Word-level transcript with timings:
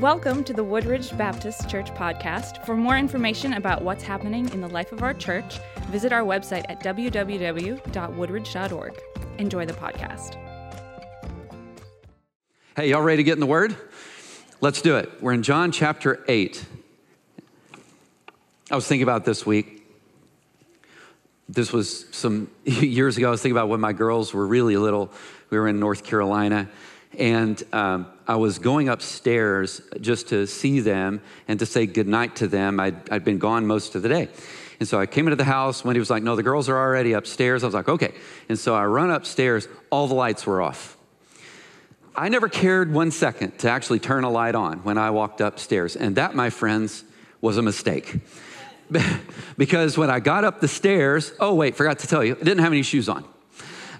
Welcome 0.00 0.42
to 0.44 0.52
the 0.54 0.64
Woodridge 0.64 1.14
Baptist 1.18 1.68
Church 1.68 1.92
podcast. 1.92 2.64
For 2.64 2.74
more 2.74 2.96
information 2.96 3.52
about 3.52 3.82
what's 3.82 4.02
happening 4.02 4.48
in 4.48 4.62
the 4.62 4.68
life 4.68 4.92
of 4.92 5.02
our 5.02 5.12
church, 5.12 5.58
visit 5.90 6.10
our 6.10 6.22
website 6.22 6.64
at 6.70 6.82
www.woodridge.org. 6.82 8.98
Enjoy 9.36 9.66
the 9.66 9.74
podcast. 9.74 10.38
Hey, 12.76 12.88
y'all 12.88 13.02
ready 13.02 13.18
to 13.18 13.24
get 13.24 13.34
in 13.34 13.40
the 13.40 13.46
Word? 13.46 13.76
Let's 14.62 14.80
do 14.80 14.96
it. 14.96 15.10
We're 15.20 15.34
in 15.34 15.42
John 15.42 15.70
chapter 15.70 16.24
8. 16.26 16.64
I 18.70 18.74
was 18.74 18.86
thinking 18.86 19.02
about 19.02 19.26
this 19.26 19.44
week. 19.44 19.86
This 21.46 21.74
was 21.74 22.06
some 22.10 22.50
years 22.64 23.18
ago. 23.18 23.28
I 23.28 23.32
was 23.32 23.42
thinking 23.42 23.54
about 23.54 23.68
when 23.68 23.80
my 23.80 23.92
girls 23.92 24.32
were 24.32 24.46
really 24.46 24.78
little. 24.78 25.12
We 25.50 25.58
were 25.58 25.68
in 25.68 25.78
North 25.78 26.04
Carolina 26.04 26.70
and 27.18 27.62
um, 27.72 28.06
I 28.30 28.36
was 28.36 28.60
going 28.60 28.88
upstairs 28.88 29.82
just 30.00 30.28
to 30.28 30.46
see 30.46 30.78
them 30.78 31.20
and 31.48 31.58
to 31.58 31.66
say 31.66 31.86
goodnight 31.86 32.36
to 32.36 32.46
them. 32.46 32.78
I'd, 32.78 33.10
I'd 33.10 33.24
been 33.24 33.38
gone 33.38 33.66
most 33.66 33.96
of 33.96 34.02
the 34.02 34.08
day. 34.08 34.28
And 34.78 34.88
so 34.88 35.00
I 35.00 35.06
came 35.06 35.26
into 35.26 35.34
the 35.34 35.42
house. 35.42 35.84
Wendy 35.84 35.98
was 35.98 36.10
like, 36.10 36.22
No, 36.22 36.36
the 36.36 36.44
girls 36.44 36.68
are 36.68 36.78
already 36.78 37.12
upstairs. 37.14 37.64
I 37.64 37.66
was 37.66 37.74
like, 37.74 37.88
Okay. 37.88 38.14
And 38.48 38.56
so 38.56 38.72
I 38.72 38.84
run 38.84 39.10
upstairs. 39.10 39.66
All 39.90 40.06
the 40.06 40.14
lights 40.14 40.46
were 40.46 40.62
off. 40.62 40.96
I 42.14 42.28
never 42.28 42.48
cared 42.48 42.92
one 42.92 43.10
second 43.10 43.58
to 43.58 43.68
actually 43.68 43.98
turn 43.98 44.22
a 44.22 44.30
light 44.30 44.54
on 44.54 44.84
when 44.84 44.96
I 44.96 45.10
walked 45.10 45.40
upstairs. 45.40 45.96
And 45.96 46.14
that, 46.14 46.36
my 46.36 46.50
friends, 46.50 47.02
was 47.40 47.56
a 47.56 47.62
mistake. 47.62 48.20
because 49.58 49.98
when 49.98 50.08
I 50.08 50.20
got 50.20 50.44
up 50.44 50.60
the 50.60 50.68
stairs, 50.68 51.32
oh, 51.40 51.56
wait, 51.56 51.74
forgot 51.74 51.98
to 51.98 52.06
tell 52.06 52.22
you, 52.22 52.36
I 52.36 52.44
didn't 52.44 52.60
have 52.60 52.72
any 52.72 52.82
shoes 52.82 53.08
on. 53.08 53.24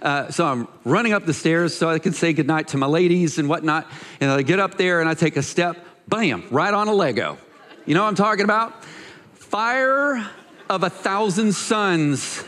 Uh, 0.02 0.30
so 0.30 0.46
I'm 0.46 0.68
running 0.84 1.12
up 1.12 1.26
the 1.26 1.34
stairs 1.34 1.76
so 1.76 1.88
I 1.90 1.98
can 1.98 2.12
say 2.12 2.32
goodnight 2.32 2.68
to 2.68 2.76
my 2.76 2.86
ladies 2.86 3.38
and 3.38 3.48
whatnot. 3.48 3.86
And 4.20 4.30
I 4.30 4.42
get 4.42 4.58
up 4.58 4.76
there 4.76 5.00
and 5.00 5.08
I 5.08 5.14
take 5.14 5.36
a 5.36 5.42
step, 5.42 5.76
bam, 6.08 6.44
right 6.50 6.72
on 6.72 6.88
a 6.88 6.94
Lego. 6.94 7.38
You 7.86 7.94
know 7.94 8.02
what 8.02 8.08
I'm 8.08 8.14
talking 8.14 8.44
about? 8.44 8.84
Fire 9.34 10.26
of 10.68 10.82
a 10.82 10.90
thousand 10.90 11.54
suns 11.54 12.42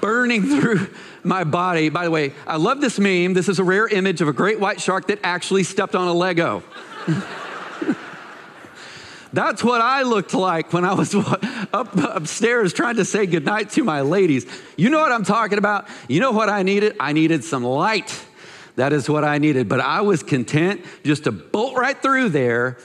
burning 0.00 0.42
through 0.42 0.88
my 1.22 1.44
body. 1.44 1.88
By 1.88 2.04
the 2.04 2.10
way, 2.10 2.32
I 2.46 2.56
love 2.56 2.80
this 2.80 2.98
meme. 2.98 3.34
This 3.34 3.48
is 3.48 3.58
a 3.58 3.64
rare 3.64 3.86
image 3.86 4.20
of 4.20 4.28
a 4.28 4.32
great 4.32 4.60
white 4.60 4.80
shark 4.80 5.06
that 5.08 5.20
actually 5.22 5.64
stepped 5.64 5.94
on 5.94 6.08
a 6.08 6.12
Lego. 6.12 6.62
That's 9.32 9.64
what 9.64 9.80
I 9.80 10.02
looked 10.02 10.34
like 10.34 10.72
when 10.72 10.84
I 10.84 10.92
was 10.92 11.14
up 11.72 11.96
upstairs 11.96 12.72
trying 12.72 12.96
to 12.96 13.04
say 13.04 13.26
goodnight 13.26 13.70
to 13.70 13.84
my 13.84 14.02
ladies. 14.02 14.46
You 14.76 14.90
know 14.90 15.00
what 15.00 15.12
I'm 15.12 15.24
talking 15.24 15.58
about? 15.58 15.88
You 16.08 16.20
know 16.20 16.32
what 16.32 16.48
I 16.48 16.62
needed? 16.62 16.96
I 17.00 17.12
needed 17.12 17.42
some 17.42 17.64
light. 17.64 18.26
That 18.76 18.92
is 18.92 19.08
what 19.08 19.24
I 19.24 19.38
needed. 19.38 19.68
But 19.68 19.80
I 19.80 20.02
was 20.02 20.22
content 20.22 20.84
just 21.04 21.24
to 21.24 21.32
bolt 21.32 21.76
right 21.76 22.00
through 22.00 22.30
there, 22.30 22.78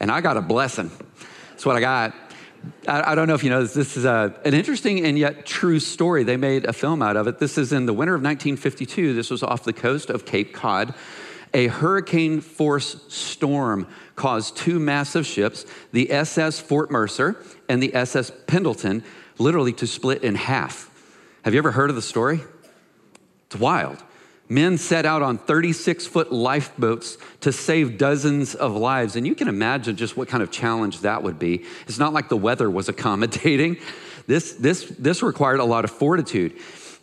and 0.00 0.10
I 0.10 0.20
got 0.20 0.36
a 0.36 0.42
blessing. 0.42 0.90
That's 1.50 1.64
what 1.64 1.76
I 1.76 1.80
got. 1.80 2.14
I, 2.86 3.12
I 3.12 3.14
don't 3.14 3.28
know 3.28 3.34
if 3.34 3.44
you 3.44 3.50
know 3.50 3.62
this. 3.62 3.74
This 3.74 3.96
is 3.96 4.04
a, 4.04 4.34
an 4.44 4.52
interesting 4.52 5.04
and 5.04 5.18
yet 5.18 5.46
true 5.46 5.80
story. 5.80 6.24
They 6.24 6.36
made 6.36 6.66
a 6.66 6.72
film 6.72 7.02
out 7.02 7.16
of 7.16 7.26
it. 7.26 7.38
This 7.38 7.56
is 7.56 7.72
in 7.72 7.86
the 7.86 7.92
winter 7.92 8.14
of 8.14 8.22
1952. 8.22 9.14
This 9.14 9.30
was 9.30 9.42
off 9.42 9.64
the 9.64 9.72
coast 9.72 10.10
of 10.10 10.26
Cape 10.26 10.52
Cod. 10.52 10.94
A 11.56 11.68
hurricane 11.68 12.42
force 12.42 13.00
storm 13.08 13.88
caused 14.14 14.58
two 14.58 14.78
massive 14.78 15.26
ships, 15.26 15.64
the 15.90 16.12
SS 16.12 16.60
Fort 16.60 16.90
Mercer 16.90 17.42
and 17.66 17.82
the 17.82 17.94
SS 17.94 18.30
Pendleton, 18.46 19.02
literally 19.38 19.72
to 19.72 19.86
split 19.86 20.22
in 20.22 20.34
half. 20.34 20.90
Have 21.46 21.54
you 21.54 21.58
ever 21.58 21.70
heard 21.70 21.88
of 21.88 21.96
the 21.96 22.02
story? 22.02 22.40
It's 23.46 23.56
wild. 23.56 24.04
Men 24.50 24.76
set 24.76 25.06
out 25.06 25.22
on 25.22 25.38
36 25.38 26.06
foot 26.06 26.30
lifeboats 26.30 27.16
to 27.40 27.52
save 27.52 27.96
dozens 27.96 28.54
of 28.54 28.76
lives. 28.76 29.16
And 29.16 29.26
you 29.26 29.34
can 29.34 29.48
imagine 29.48 29.96
just 29.96 30.14
what 30.14 30.28
kind 30.28 30.42
of 30.42 30.50
challenge 30.50 31.00
that 31.00 31.22
would 31.22 31.38
be. 31.38 31.64
It's 31.88 31.98
not 31.98 32.12
like 32.12 32.28
the 32.28 32.36
weather 32.36 32.70
was 32.70 32.90
accommodating. 32.90 33.78
This, 34.26 34.52
this, 34.52 34.92
this 34.98 35.22
required 35.22 35.60
a 35.60 35.64
lot 35.64 35.84
of 35.84 35.90
fortitude. 35.90 36.52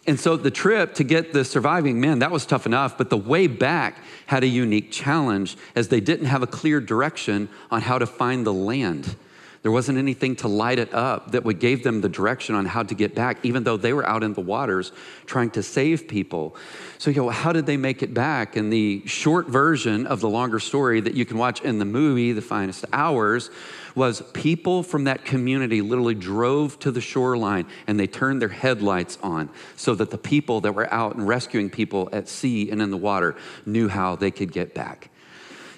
And 0.06 0.20
so 0.20 0.36
the 0.36 0.52
trip 0.52 0.96
to 0.96 1.04
get 1.04 1.32
the 1.32 1.46
surviving 1.46 2.02
men, 2.02 2.20
that 2.20 2.32
was 2.32 2.46
tough 2.46 2.66
enough, 2.66 2.98
but 2.98 3.10
the 3.10 3.18
way 3.18 3.48
back 3.48 4.00
had 4.26 4.44
a 4.44 4.48
unique 4.48 4.92
challenge 4.92 5.56
as 5.76 5.88
they 5.88 6.02
didn't 6.02 6.26
have 6.26 6.44
a 6.44 6.48
clear 6.48 6.82
direction 6.82 7.48
on 7.72 7.82
how 7.82 7.98
to 7.98 8.06
find 8.06 8.46
the 8.46 8.54
land. 8.54 9.16
There 9.64 9.72
wasn't 9.72 9.98
anything 9.98 10.36
to 10.38 10.50
light 10.50 10.78
it 10.78 10.94
up 10.94 11.32
that 11.32 11.46
would 11.46 11.60
give 11.60 11.84
them 11.84 12.02
the 12.02 12.10
direction 12.10 12.54
on 12.54 12.66
how 12.66 12.84
to 12.84 12.94
get 12.94 13.16
back, 13.16 13.38
even 13.44 13.64
though 13.64 13.78
they 13.78 13.94
were 13.94 14.06
out 14.06 14.22
in 14.22 14.34
the 14.34 14.42
waters 14.42 14.92
trying 15.26 15.52
to 15.52 15.64
save 15.64 16.06
people. 16.10 16.58
So, 16.98 17.10
you 17.10 17.22
know, 17.22 17.30
how 17.30 17.54
did 17.54 17.66
they 17.66 17.78
make 17.78 18.04
it 18.04 18.14
back? 18.14 18.58
And 18.58 18.72
the 18.72 19.04
short 19.06 19.48
version 19.48 20.06
of 20.06 20.20
the 20.20 20.28
longer 20.28 20.60
story 20.60 21.00
that 21.00 21.14
you 21.14 21.26
can 21.26 21.38
watch 21.38 21.62
in 21.62 21.80
the 21.80 21.86
movie, 21.86 22.34
The 22.34 22.42
Finest 22.42 22.84
Hours, 22.92 23.50
was 23.96 24.22
people 24.34 24.84
from 24.84 25.06
that 25.06 25.24
community 25.24 25.82
literally 25.82 26.16
drove 26.16 26.78
to 26.80 26.92
the 26.92 27.00
shoreline 27.00 27.66
and 27.88 27.98
they 27.98 28.08
turned 28.08 28.42
their 28.42 28.50
headlights 28.50 29.18
on 29.24 29.50
so 29.78 29.96
that 29.96 30.12
the 30.12 30.18
people 30.18 30.60
that 30.62 30.76
were 30.76 30.94
out 30.94 31.16
and 31.16 31.26
rescuing 31.26 31.70
people 31.70 32.10
at 32.12 32.28
sea 32.28 32.70
and 32.70 32.82
in 32.82 32.92
the 32.92 32.98
water 32.98 33.34
knew 33.66 33.88
how 33.88 34.18
they 34.18 34.32
could 34.32 34.52
get 34.52 34.76
back. 34.76 35.10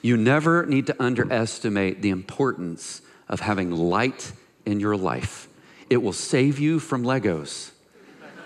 You 0.02 0.18
never 0.18 0.66
need 0.66 0.88
to 0.88 1.04
underestimate 1.04 2.02
the 2.02 2.10
importance 2.10 3.04
of 3.28 3.40
having 3.40 3.72
light 3.72 4.32
in 4.66 4.80
your 4.80 4.96
life. 4.96 5.48
It 5.90 5.98
will 5.98 6.14
save 6.14 6.60
you 6.60 6.80
from 6.80 7.04
Legos. 7.04 7.72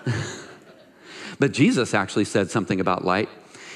but 1.38 1.52
Jesus 1.52 1.94
actually 1.94 2.24
said 2.24 2.50
something 2.50 2.80
about 2.80 3.04
light. 3.04 3.28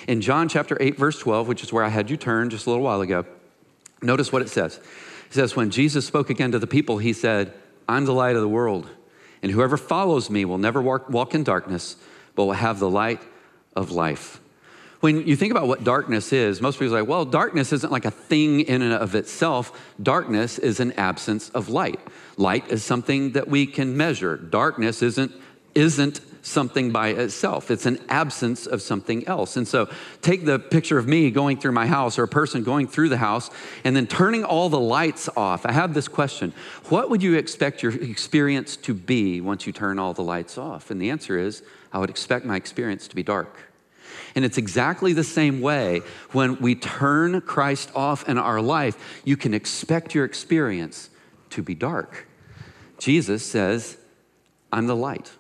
In 0.07 0.21
John 0.21 0.49
chapter 0.49 0.77
8, 0.81 0.99
verse 0.99 1.19
12, 1.19 1.49
which 1.49 1.63
is 1.63 1.73
where 1.73 1.85
I 1.85 1.89
had 1.89 2.11
you 2.11 2.17
turn 2.17 2.51
just 2.51 2.67
a 2.67 2.71
little 2.71 2.85
while 2.85 3.01
ago, 3.01 3.25
notice 4.03 4.33
what 4.33 4.43
it 4.43 4.49
says. 4.49 4.77
It 4.77 5.33
says, 5.33 5.57
When 5.57 5.71
Jesus 5.71 6.07
spoke 6.07 6.29
again 6.29 6.53
to 6.53 6.59
the 6.59 6.67
people, 6.67 6.99
he 6.99 7.13
said, 7.13 7.55
I'm 7.89 8.05
the 8.05 8.13
light 8.13 8.37
of 8.37 8.43
the 8.43 8.49
world, 8.49 8.89
and 9.43 9.51
whoever 9.51 9.77
follows 9.77 10.31
me 10.31 10.45
will 10.45 10.59
never 10.59 10.81
walk, 10.83 11.09
walk 11.09 11.35
in 11.35 11.43
darkness, 11.43 11.97
but 12.35 12.45
will 12.45 12.53
have 12.53 12.79
the 12.79 12.91
light 12.91 13.23
of 13.75 13.91
life. 13.91 14.41
When 15.05 15.27
you 15.27 15.37
think 15.37 15.51
about 15.51 15.69
what 15.69 15.85
darkness 15.85 16.33
is, 16.33 16.63
most 16.63 16.79
people 16.79 16.97
are 16.97 17.01
like, 17.01 17.09
well, 17.11 17.27
darkness 17.27 17.75
isn't 17.75 17.93
like 17.93 18.07
a 18.07 18.11
thing 18.11 18.61
in 18.61 18.81
and 18.81 18.95
of 18.95 19.15
itself. 19.15 19.79
Darkness 20.03 20.59
is 20.59 20.81
an 20.81 20.93
absence 20.93 21.51
of 21.51 21.69
light. 21.69 22.01
Light 22.39 22.71
is 22.71 22.83
something 22.83 23.33
that 23.33 23.47
we 23.47 23.67
can 23.67 23.99
measure. 23.99 24.39
Darkness 24.39 25.03
isn't, 25.03 25.31
isn't 25.75 26.23
something 26.41 26.91
by 26.91 27.09
itself. 27.09 27.71
It's 27.71 27.85
an 27.85 27.99
absence 28.09 28.67
of 28.67 28.81
something 28.81 29.29
else. 29.29 29.59
And 29.59 29.69
so 29.69 29.91
take 30.23 30.47
the 30.47 30.59
picture 30.59 30.97
of 30.97 31.07
me 31.07 31.31
going 31.31 31.61
through 31.61 31.73
my 31.73 31.87
house 31.87 32.19
or 32.19 32.23
a 32.23 32.29
person 32.29 32.65
going 32.65 32.89
through 32.89 33.11
the 33.11 33.19
house 33.19 33.51
and 33.85 33.95
then 33.95 34.07
turning 34.07 34.43
all 34.43 34.71
the 34.71 34.81
lights 34.81 35.29
off. 35.37 35.67
I 35.67 35.73
have 35.73 35.93
this 35.93 36.09
question 36.09 36.55
What 36.89 37.11
would 37.11 37.23
you 37.23 37.35
expect 37.35 37.83
your 37.83 37.93
experience 37.93 38.75
to 38.77 38.95
be 38.95 39.43
once 39.43 39.67
you 39.67 39.73
turn 39.75 39.99
all 39.99 40.15
the 40.15 40.23
lights 40.23 40.57
off? 40.57 40.91
And 40.91 40.99
the 40.99 41.11
answer 41.11 41.39
is 41.39 41.63
I 41.93 41.99
would 41.99 42.09
expect 42.09 42.47
my 42.47 42.57
experience 42.57 43.07
to 43.09 43.15
be 43.15 43.23
dark. 43.23 43.74
And 44.35 44.45
it's 44.45 44.59
exactly 44.59 45.13
the 45.13 45.25
same 45.25 45.61
way 45.61 46.03
when 46.33 46.57
we 46.61 46.75
turn 46.75 47.41
Christ 47.41 47.91
off 47.95 48.29
in 48.29 48.39
our 48.39 48.61
life, 48.61 49.23
you 49.25 49.37
can 49.37 49.55
expect 49.55 50.15
your 50.15 50.25
experience 50.25 51.11
to 51.51 51.63
be 51.63 51.75
dark. 51.75 52.27
Jesus 52.99 53.45
says, 53.45 53.97
I'm 54.73 54.87
the 54.87 54.97
light. 54.97 55.31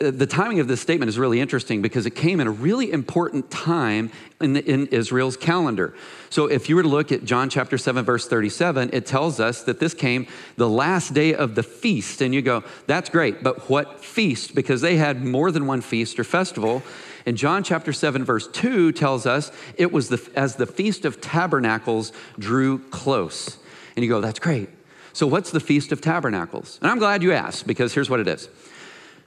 Uh, 0.00 0.10
the 0.10 0.26
timing 0.26 0.60
of 0.60 0.68
this 0.68 0.80
statement 0.80 1.08
is 1.08 1.18
really 1.18 1.40
interesting 1.40 1.80
because 1.80 2.06
it 2.06 2.10
came 2.10 2.40
in 2.40 2.46
a 2.46 2.50
really 2.50 2.90
important 2.92 3.50
time 3.50 4.10
in, 4.40 4.52
the, 4.52 4.64
in, 4.64 4.86
Israel's 4.88 5.36
calendar. 5.36 5.94
So, 6.28 6.46
if 6.46 6.68
you 6.68 6.76
were 6.76 6.82
to 6.82 6.88
look 6.88 7.12
at 7.12 7.24
John 7.24 7.48
chapter 7.48 7.78
7, 7.78 8.04
verse 8.04 8.28
37, 8.28 8.90
it 8.92 9.06
tells 9.06 9.40
us 9.40 9.62
that 9.64 9.80
this 9.80 9.94
came 9.94 10.26
the 10.56 10.68
last 10.68 11.14
day 11.14 11.34
of 11.34 11.54
the 11.54 11.62
feast. 11.62 12.20
And 12.20 12.34
you 12.34 12.42
go, 12.42 12.64
that's 12.86 13.08
great, 13.08 13.42
but 13.42 13.70
what 13.70 14.04
feast? 14.04 14.54
Because 14.54 14.80
they 14.82 14.96
had 14.96 15.24
more 15.24 15.50
than 15.50 15.66
one 15.66 15.80
feast 15.80 16.18
or 16.18 16.24
festival. 16.24 16.82
And 17.26 17.36
John 17.36 17.64
chapter 17.64 17.92
7, 17.92 18.24
verse 18.24 18.46
2 18.46 18.92
tells 18.92 19.26
us 19.26 19.50
it 19.76 19.92
was 19.92 20.08
the, 20.08 20.30
as 20.36 20.56
the 20.56 20.66
Feast 20.66 21.04
of 21.04 21.20
Tabernacles 21.20 22.12
drew 22.38 22.78
close. 22.78 23.58
And 23.96 24.04
you 24.04 24.08
go, 24.08 24.20
that's 24.20 24.38
great. 24.38 24.70
So, 25.12 25.26
what's 25.26 25.50
the 25.50 25.60
Feast 25.60 25.92
of 25.92 26.00
Tabernacles? 26.00 26.78
And 26.80 26.90
I'm 26.90 26.98
glad 26.98 27.22
you 27.22 27.32
asked 27.32 27.66
because 27.66 27.92
here's 27.92 28.08
what 28.08 28.20
it 28.20 28.28
is. 28.28 28.48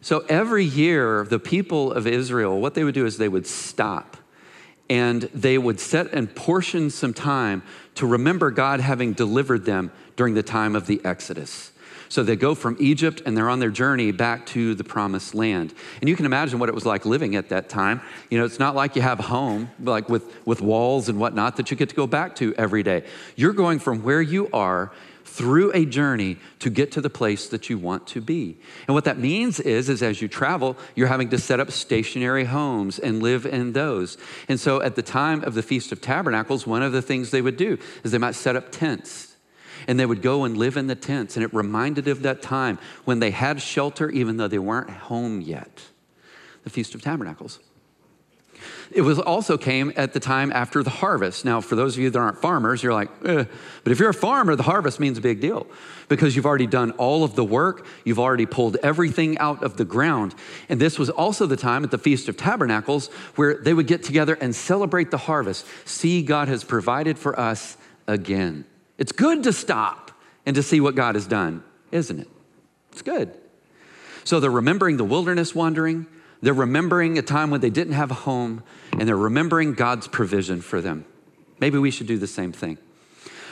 So 0.02 0.20
every 0.30 0.64
year, 0.64 1.26
the 1.26 1.40
people 1.40 1.92
of 1.92 2.08
Israel, 2.08 2.60
what 2.60 2.74
they 2.74 2.84
would 2.84 2.94
do 2.94 3.06
is 3.06 3.18
they 3.18 3.28
would 3.28 3.48
stop 3.48 4.18
and 4.90 5.24
they 5.34 5.58
would 5.58 5.80
set 5.80 6.14
and 6.14 6.34
portion 6.34 6.90
some 6.90 7.14
time 7.14 7.62
to 7.96 8.08
remember 8.08 8.50
God 8.50 8.80
having 8.80 9.14
delivered 9.14 9.66
them 9.66 9.92
during 10.16 10.34
the 10.34 10.44
time 10.44 10.76
of 10.76 10.88
the 10.88 11.02
Exodus. 11.04 11.72
So 12.10 12.24
they 12.24 12.36
go 12.36 12.56
from 12.56 12.76
Egypt 12.80 13.22
and 13.26 13.38
they're 13.38 13.50
on 13.50 13.60
their 13.60 13.70
journey 13.70 14.12
back 14.12 14.48
to 14.48 14.74
the 14.74 14.84
promised 14.84 15.36
land. 15.36 15.74
And 16.02 16.10
you 16.10 16.16
can 16.16 16.26
imagine 16.26 16.60
what 16.60 16.68
it 16.68 16.76
was 16.76 16.86
like 16.86 17.06
living 17.06 17.36
at 17.36 17.50
that 17.50 17.70
time. 17.70 18.02
You 18.30 18.40
know, 18.40 18.46
it's 18.46 18.60
not 18.60 18.76
like 18.76 18.96
you 18.96 19.04
have 19.04 19.20
a 19.20 19.24
home, 19.24 19.70
like 19.80 20.10
with, 20.10 20.46
with 20.46 20.60
walls 20.60 21.08
and 21.08 21.20
whatnot, 21.20 21.58
that 21.58 21.70
you 21.70 21.78
get 21.78 21.90
to 21.90 21.96
go 21.96 22.08
back 22.08 22.36
to 22.38 22.54
every 22.56 22.82
day. 22.82 23.04
You're 23.36 23.54
going 23.54 23.78
from 23.78 24.04
where 24.04 24.22
you 24.22 24.50
are 24.52 24.92
through 25.24 25.72
a 25.74 25.86
journey 25.86 26.38
to 26.58 26.70
get 26.72 26.92
to 26.92 27.02
the 27.02 27.10
place 27.10 27.48
that 27.50 27.70
you 27.70 27.78
want 27.78 28.08
to 28.08 28.20
be. 28.20 28.58
And 28.88 28.96
what 28.96 29.06
that 29.06 29.20
means 29.20 29.60
is, 29.60 29.88
is 29.88 30.02
as 30.02 30.22
you 30.22 30.28
travel, 30.28 30.76
you're 30.96 31.08
having 31.08 31.30
to 31.30 31.38
set 31.38 31.60
up 31.60 31.70
stationary 31.72 32.46
homes 32.46 32.98
and 32.98 33.22
live 33.22 33.46
in 33.46 33.74
those. 33.74 34.18
And 34.48 34.60
so 34.60 34.82
at 34.82 34.96
the 34.96 35.04
time 35.04 35.44
of 35.44 35.54
the 35.54 35.62
Feast 35.62 35.92
of 35.92 36.02
Tabernacles, 36.02 36.66
one 36.66 36.82
of 36.82 36.92
the 36.92 37.02
things 37.04 37.30
they 37.30 37.42
would 37.42 37.58
do 37.58 37.78
is 38.04 38.12
they 38.12 38.18
might 38.18 38.36
set 38.36 38.56
up 38.56 38.72
tents. 38.72 39.29
And 39.90 40.00
they 40.00 40.06
would 40.06 40.22
go 40.22 40.44
and 40.44 40.56
live 40.56 40.78
in 40.78 40.86
the 40.86 40.94
tents. 40.94 41.36
And 41.36 41.44
it 41.44 41.52
reminded 41.52 42.08
of 42.08 42.22
that 42.22 42.44
time 42.44 42.78
when 43.06 43.20
they 43.20 43.32
had 43.32 43.60
shelter, 43.60 44.12
even 44.12 44.38
though 44.38 44.48
they 44.48 44.60
weren't 44.60 44.92
home 44.92 45.42
yet. 45.42 45.82
The 46.64 46.70
Feast 46.70 46.94
of 46.94 47.02
Tabernacles. 47.02 47.58
It 48.92 49.02
was 49.02 49.18
also 49.18 49.58
came 49.58 49.92
at 49.96 50.14
the 50.14 50.20
time 50.20 50.52
after 50.52 50.84
the 50.84 50.90
harvest. 50.90 51.44
Now, 51.44 51.60
for 51.60 51.76
those 51.76 51.96
of 51.96 52.04
you 52.04 52.10
that 52.10 52.20
aren't 52.20 52.40
farmers, 52.40 52.84
you're 52.84 52.94
like, 52.94 53.10
eh. 53.26 53.46
but 53.84 53.92
if 53.92 54.00
you're 54.00 54.10
a 54.10 54.14
farmer, 54.14 54.56
the 54.56 54.64
harvest 54.64 55.00
means 55.00 55.18
a 55.18 55.22
big 55.22 55.40
deal 55.42 55.66
because 56.08 56.36
you've 56.36 56.46
already 56.46 56.68
done 56.68 56.92
all 56.92 57.24
of 57.24 57.36
the 57.36 57.44
work. 57.44 57.86
You've 58.04 58.20
already 58.20 58.46
pulled 58.46 58.78
everything 58.84 59.38
out 59.38 59.64
of 59.64 59.78
the 59.78 59.86
ground. 59.86 60.36
And 60.70 60.80
this 60.80 61.00
was 61.00 61.10
also 61.10 61.46
the 61.46 61.58
time 61.58 61.84
at 61.84 61.92
the 61.92 61.98
Feast 61.98 62.30
of 62.30 62.38
Tabernacles 62.38 63.08
where 63.36 63.56
they 63.56 63.74
would 63.74 63.88
get 63.88 64.04
together 64.04 64.38
and 64.40 64.56
celebrate 64.56 65.12
the 65.12 65.18
harvest. 65.18 65.66
See, 65.86 66.22
God 66.22 66.48
has 66.48 66.64
provided 66.64 67.18
for 67.18 67.40
us 67.40 67.78
again. 68.08 68.66
It's 69.00 69.14
good 69.14 69.44
to 69.44 69.54
stop 69.54 70.12
and 70.46 70.56
to 70.56 70.62
see 70.62 70.80
what 70.80 70.94
God 70.94 71.16
has 71.16 71.26
done, 71.26 71.64
isn't 71.92 72.20
it? 72.20 72.28
It's 72.92 73.02
good. 73.02 73.36
So 74.26 74.40
they're 74.40 74.52
remembering 74.52 74.98
the 74.98 75.06
wilderness 75.06 75.56
wandering. 75.56 76.06
They're 76.42 76.54
remembering 76.54 77.18
a 77.18 77.22
time 77.22 77.50
when 77.50 77.62
they 77.62 77.70
didn't 77.70 77.94
have 77.94 78.12
a 78.12 78.16
home, 78.16 78.64
and 78.92 79.08
they're 79.08 79.18
remembering 79.18 79.74
God's 79.74 80.08
provision 80.08 80.62
for 80.62 80.82
them. 80.82 81.06
Maybe 81.60 81.78
we 81.78 81.92
should 81.92 82.08
do 82.08 82.18
the 82.18 82.28
same 82.28 82.52
thing. 82.52 82.78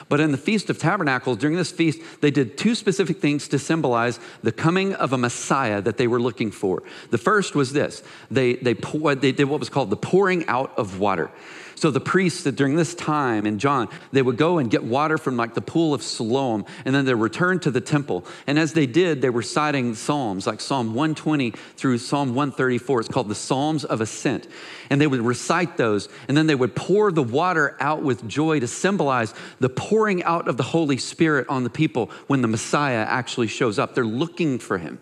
But 0.09 0.19
in 0.19 0.31
the 0.31 0.37
Feast 0.37 0.69
of 0.69 0.77
Tabernacles, 0.77 1.37
during 1.37 1.57
this 1.57 1.71
feast, 1.71 1.99
they 2.21 2.31
did 2.31 2.57
two 2.57 2.75
specific 2.75 3.19
things 3.19 3.47
to 3.49 3.59
symbolize 3.59 4.19
the 4.41 4.53
coming 4.53 4.93
of 4.93 5.11
a 5.11 5.17
Messiah 5.17 5.81
that 5.81 5.97
they 5.97 6.07
were 6.07 6.21
looking 6.21 6.51
for. 6.51 6.83
The 7.09 7.17
first 7.17 7.55
was 7.55 7.73
this 7.73 8.03
they, 8.31 8.53
they, 8.53 8.73
they 8.73 9.31
did 9.31 9.45
what 9.45 9.59
was 9.59 9.69
called 9.69 9.89
the 9.89 9.97
pouring 9.97 10.45
out 10.47 10.77
of 10.77 10.99
water. 10.99 11.29
So 11.77 11.91
the 11.91 11.99
priests 11.99 12.41
that 12.45 12.55
during 12.55 12.75
this 12.75 12.95
time 12.95 13.45
in 13.45 13.59
John, 13.59 13.87
they 14.11 14.23
would 14.23 14.35
go 14.35 14.57
and 14.57 14.67
get 14.67 14.83
water 14.83 15.15
from 15.15 15.37
like 15.37 15.53
the 15.53 15.61
pool 15.61 15.93
of 15.93 16.01
Siloam, 16.01 16.65
and 16.85 16.95
then 16.95 17.05
they 17.05 17.13
return 17.13 17.59
to 17.59 17.69
the 17.69 17.79
temple. 17.79 18.25
And 18.47 18.57
as 18.57 18.73
they 18.73 18.87
did, 18.87 19.21
they 19.21 19.29
were 19.29 19.43
citing 19.43 19.93
Psalms 19.93 20.47
like 20.47 20.59
Psalm 20.59 20.95
120 20.95 21.51
through 21.75 21.99
Psalm 21.99 22.29
134. 22.33 23.01
It's 23.01 23.09
called 23.09 23.29
the 23.29 23.35
Psalms 23.35 23.85
of 23.85 24.01
Ascent. 24.01 24.47
And 24.89 24.99
they 24.99 25.05
would 25.05 25.21
recite 25.21 25.77
those, 25.77 26.09
and 26.27 26.35
then 26.35 26.47
they 26.47 26.55
would 26.55 26.75
pour 26.75 27.11
the 27.11 27.21
water 27.21 27.77
out 27.79 28.01
with 28.01 28.27
joy 28.27 28.59
to 28.59 28.67
symbolize 28.67 29.35
the 29.59 29.69
pouring 29.69 30.23
out 30.23 30.47
of 30.47 30.57
the 30.57 30.63
Holy 30.63 30.97
Spirit 30.97 31.45
on 31.47 31.63
the 31.63 31.69
people 31.69 32.09
when 32.25 32.41
the 32.41 32.47
Messiah 32.47 33.05
actually 33.07 33.47
shows 33.47 33.77
up. 33.77 33.93
They're 33.93 34.03
looking 34.03 34.57
for 34.57 34.79
him. 34.79 34.99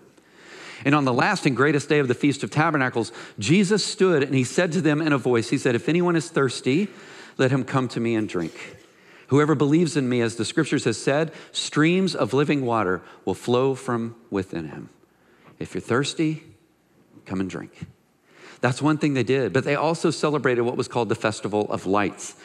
And 0.85 0.93
on 0.93 1.03
the 1.03 1.13
last 1.13 1.47
and 1.47 1.57
greatest 1.57 1.89
day 1.89 1.97
of 1.97 2.07
the 2.07 2.13
Feast 2.13 2.43
of 2.43 2.51
Tabernacles, 2.51 3.11
Jesus 3.39 3.83
stood 3.83 4.21
and 4.21 4.35
he 4.35 4.43
said 4.43 4.71
to 4.73 4.81
them 4.81 5.01
in 5.01 5.11
a 5.11 5.17
voice, 5.17 5.49
He 5.49 5.57
said, 5.57 5.73
If 5.73 5.89
anyone 5.89 6.15
is 6.15 6.29
thirsty, 6.29 6.87
let 7.37 7.51
him 7.51 7.63
come 7.63 7.87
to 7.89 7.99
me 7.99 8.15
and 8.15 8.29
drink. 8.29 8.77
Whoever 9.27 9.55
believes 9.55 9.97
in 9.97 10.07
me, 10.07 10.21
as 10.21 10.35
the 10.35 10.45
scriptures 10.45 10.83
has 10.83 11.01
said, 11.01 11.33
streams 11.51 12.13
of 12.13 12.33
living 12.33 12.63
water 12.63 13.01
will 13.25 13.33
flow 13.33 13.73
from 13.73 14.15
within 14.29 14.69
him. 14.69 14.89
If 15.57 15.73
you're 15.73 15.81
thirsty, 15.81 16.43
come 17.25 17.39
and 17.39 17.49
drink. 17.49 17.87
That's 18.61 18.81
one 18.81 18.99
thing 18.99 19.15
they 19.15 19.23
did. 19.23 19.51
But 19.51 19.63
they 19.63 19.75
also 19.75 20.11
celebrated 20.11 20.61
what 20.61 20.77
was 20.77 20.87
called 20.87 21.09
the 21.09 21.15
Festival 21.15 21.69
of 21.71 21.87
Lights. 21.87 22.35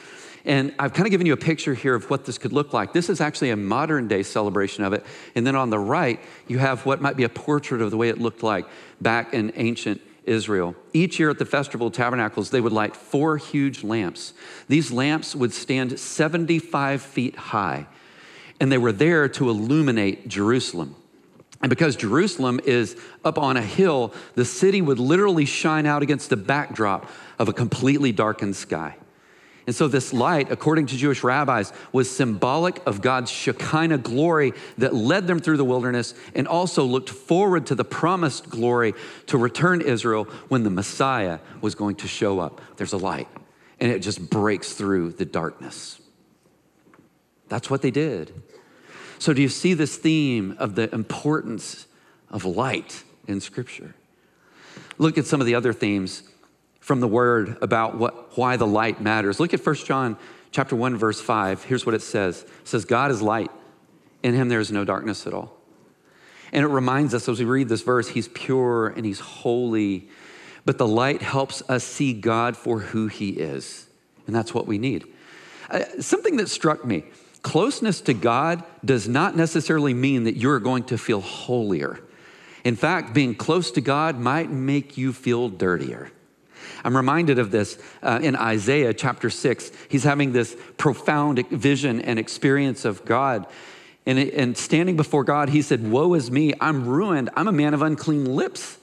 And 0.44 0.74
I've 0.78 0.92
kind 0.92 1.06
of 1.06 1.10
given 1.10 1.26
you 1.26 1.32
a 1.32 1.38
picture 1.38 1.74
here 1.74 1.94
of 1.94 2.08
what 2.08 2.24
this 2.24 2.38
could 2.38 2.52
look 2.52 2.72
like. 2.72 2.92
This 2.92 3.10
is 3.10 3.20
actually 3.20 3.50
a 3.50 3.56
modern 3.56 4.08
day 4.08 4.22
celebration 4.22 4.84
of 4.84 4.92
it. 4.92 5.04
And 5.34 5.46
then 5.46 5.54
on 5.54 5.70
the 5.70 5.78
right, 5.78 6.20
you 6.48 6.58
have 6.58 6.86
what 6.86 7.00
might 7.00 7.16
be 7.16 7.24
a 7.24 7.28
portrait 7.28 7.80
of 7.80 7.90
the 7.90 7.96
way 7.96 8.08
it 8.08 8.18
looked 8.18 8.42
like 8.42 8.66
back 9.00 9.34
in 9.34 9.52
ancient 9.56 10.00
Israel. 10.24 10.74
Each 10.92 11.18
year 11.18 11.30
at 11.30 11.38
the 11.38 11.44
Festival 11.44 11.88
of 11.88 11.92
Tabernacles, 11.92 12.50
they 12.50 12.60
would 12.60 12.72
light 12.72 12.96
four 12.96 13.36
huge 13.36 13.82
lamps. 13.82 14.32
These 14.68 14.92
lamps 14.92 15.34
would 15.34 15.52
stand 15.52 15.98
75 15.98 17.02
feet 17.02 17.36
high, 17.36 17.86
and 18.60 18.70
they 18.70 18.78
were 18.78 18.92
there 18.92 19.28
to 19.30 19.50
illuminate 19.50 20.28
Jerusalem. 20.28 20.94
And 21.62 21.68
because 21.68 21.96
Jerusalem 21.96 22.60
is 22.64 22.96
up 23.24 23.38
on 23.38 23.56
a 23.56 23.62
hill, 23.62 24.14
the 24.34 24.44
city 24.44 24.80
would 24.80 24.98
literally 24.98 25.44
shine 25.44 25.84
out 25.84 26.02
against 26.02 26.30
the 26.30 26.36
backdrop 26.36 27.10
of 27.38 27.48
a 27.48 27.52
completely 27.52 28.12
darkened 28.12 28.56
sky. 28.56 28.96
And 29.66 29.76
so, 29.76 29.88
this 29.88 30.12
light, 30.12 30.50
according 30.50 30.86
to 30.86 30.96
Jewish 30.96 31.22
rabbis, 31.22 31.72
was 31.92 32.10
symbolic 32.10 32.84
of 32.86 33.02
God's 33.02 33.30
Shekinah 33.30 33.98
glory 33.98 34.52
that 34.78 34.94
led 34.94 35.26
them 35.26 35.38
through 35.38 35.58
the 35.58 35.64
wilderness 35.64 36.14
and 36.34 36.48
also 36.48 36.84
looked 36.84 37.10
forward 37.10 37.66
to 37.66 37.74
the 37.74 37.84
promised 37.84 38.48
glory 38.48 38.94
to 39.26 39.38
return 39.38 39.80
Israel 39.80 40.24
when 40.48 40.62
the 40.62 40.70
Messiah 40.70 41.40
was 41.60 41.74
going 41.74 41.96
to 41.96 42.08
show 42.08 42.40
up. 42.40 42.60
There's 42.76 42.94
a 42.94 42.98
light, 42.98 43.28
and 43.78 43.92
it 43.92 44.00
just 44.00 44.30
breaks 44.30 44.72
through 44.72 45.12
the 45.12 45.26
darkness. 45.26 46.00
That's 47.48 47.68
what 47.68 47.82
they 47.82 47.90
did. 47.90 48.32
So, 49.18 49.34
do 49.34 49.42
you 49.42 49.48
see 49.50 49.74
this 49.74 49.96
theme 49.96 50.56
of 50.58 50.74
the 50.74 50.92
importance 50.94 51.86
of 52.30 52.46
light 52.46 53.04
in 53.28 53.40
Scripture? 53.40 53.94
Look 54.96 55.18
at 55.18 55.26
some 55.26 55.40
of 55.40 55.46
the 55.46 55.54
other 55.54 55.74
themes 55.74 56.22
from 56.80 57.00
the 57.00 57.08
word 57.08 57.56
about 57.62 57.96
what, 57.96 58.36
why 58.36 58.56
the 58.56 58.66
light 58.66 59.00
matters. 59.00 59.38
Look 59.38 59.54
at 59.54 59.64
1 59.64 59.74
John 59.76 60.16
chapter 60.50 60.74
1 60.74 60.96
verse 60.96 61.20
5. 61.20 61.64
Here's 61.64 61.86
what 61.86 61.94
it 61.94 62.02
says. 62.02 62.42
It 62.42 62.68
says 62.68 62.84
God 62.84 63.10
is 63.10 63.22
light. 63.22 63.50
In 64.22 64.34
him 64.34 64.48
there 64.48 64.60
is 64.60 64.72
no 64.72 64.84
darkness 64.84 65.26
at 65.26 65.32
all. 65.34 65.56
And 66.52 66.64
it 66.64 66.68
reminds 66.68 67.14
us 67.14 67.28
as 67.28 67.38
we 67.38 67.44
read 67.44 67.68
this 67.68 67.82
verse, 67.82 68.08
he's 68.08 68.28
pure 68.28 68.88
and 68.88 69.06
he's 69.06 69.20
holy. 69.20 70.08
But 70.64 70.78
the 70.78 70.88
light 70.88 71.22
helps 71.22 71.62
us 71.68 71.84
see 71.84 72.12
God 72.12 72.56
for 72.56 72.80
who 72.80 73.06
he 73.06 73.30
is. 73.30 73.86
And 74.26 74.34
that's 74.34 74.52
what 74.52 74.66
we 74.66 74.78
need. 74.78 75.06
Uh, 75.70 75.84
something 76.00 76.36
that 76.38 76.48
struck 76.48 76.84
me 76.84 77.04
closeness 77.42 78.00
to 78.02 78.12
God 78.12 78.62
does 78.84 79.08
not 79.08 79.36
necessarily 79.36 79.94
mean 79.94 80.24
that 80.24 80.36
you're 80.36 80.60
going 80.60 80.84
to 80.84 80.98
feel 80.98 81.20
holier. 81.20 82.00
In 82.64 82.76
fact, 82.76 83.14
being 83.14 83.34
close 83.34 83.70
to 83.72 83.80
God 83.80 84.18
might 84.18 84.50
make 84.50 84.98
you 84.98 85.12
feel 85.12 85.48
dirtier. 85.48 86.10
I'm 86.84 86.96
reminded 86.96 87.38
of 87.38 87.50
this 87.50 87.78
uh, 88.02 88.20
in 88.22 88.36
Isaiah 88.36 88.94
chapter 88.94 89.30
6. 89.30 89.70
He's 89.88 90.04
having 90.04 90.32
this 90.32 90.56
profound 90.76 91.48
vision 91.48 92.00
and 92.00 92.18
experience 92.18 92.84
of 92.84 93.04
God. 93.04 93.46
And, 94.06 94.18
and 94.18 94.56
standing 94.56 94.96
before 94.96 95.24
God, 95.24 95.50
he 95.50 95.62
said, 95.62 95.88
Woe 95.88 96.14
is 96.14 96.30
me, 96.30 96.52
I'm 96.60 96.88
ruined. 96.88 97.30
I'm 97.36 97.48
a 97.48 97.52
man 97.52 97.74
of 97.74 97.82
unclean 97.82 98.24
lips. 98.24 98.78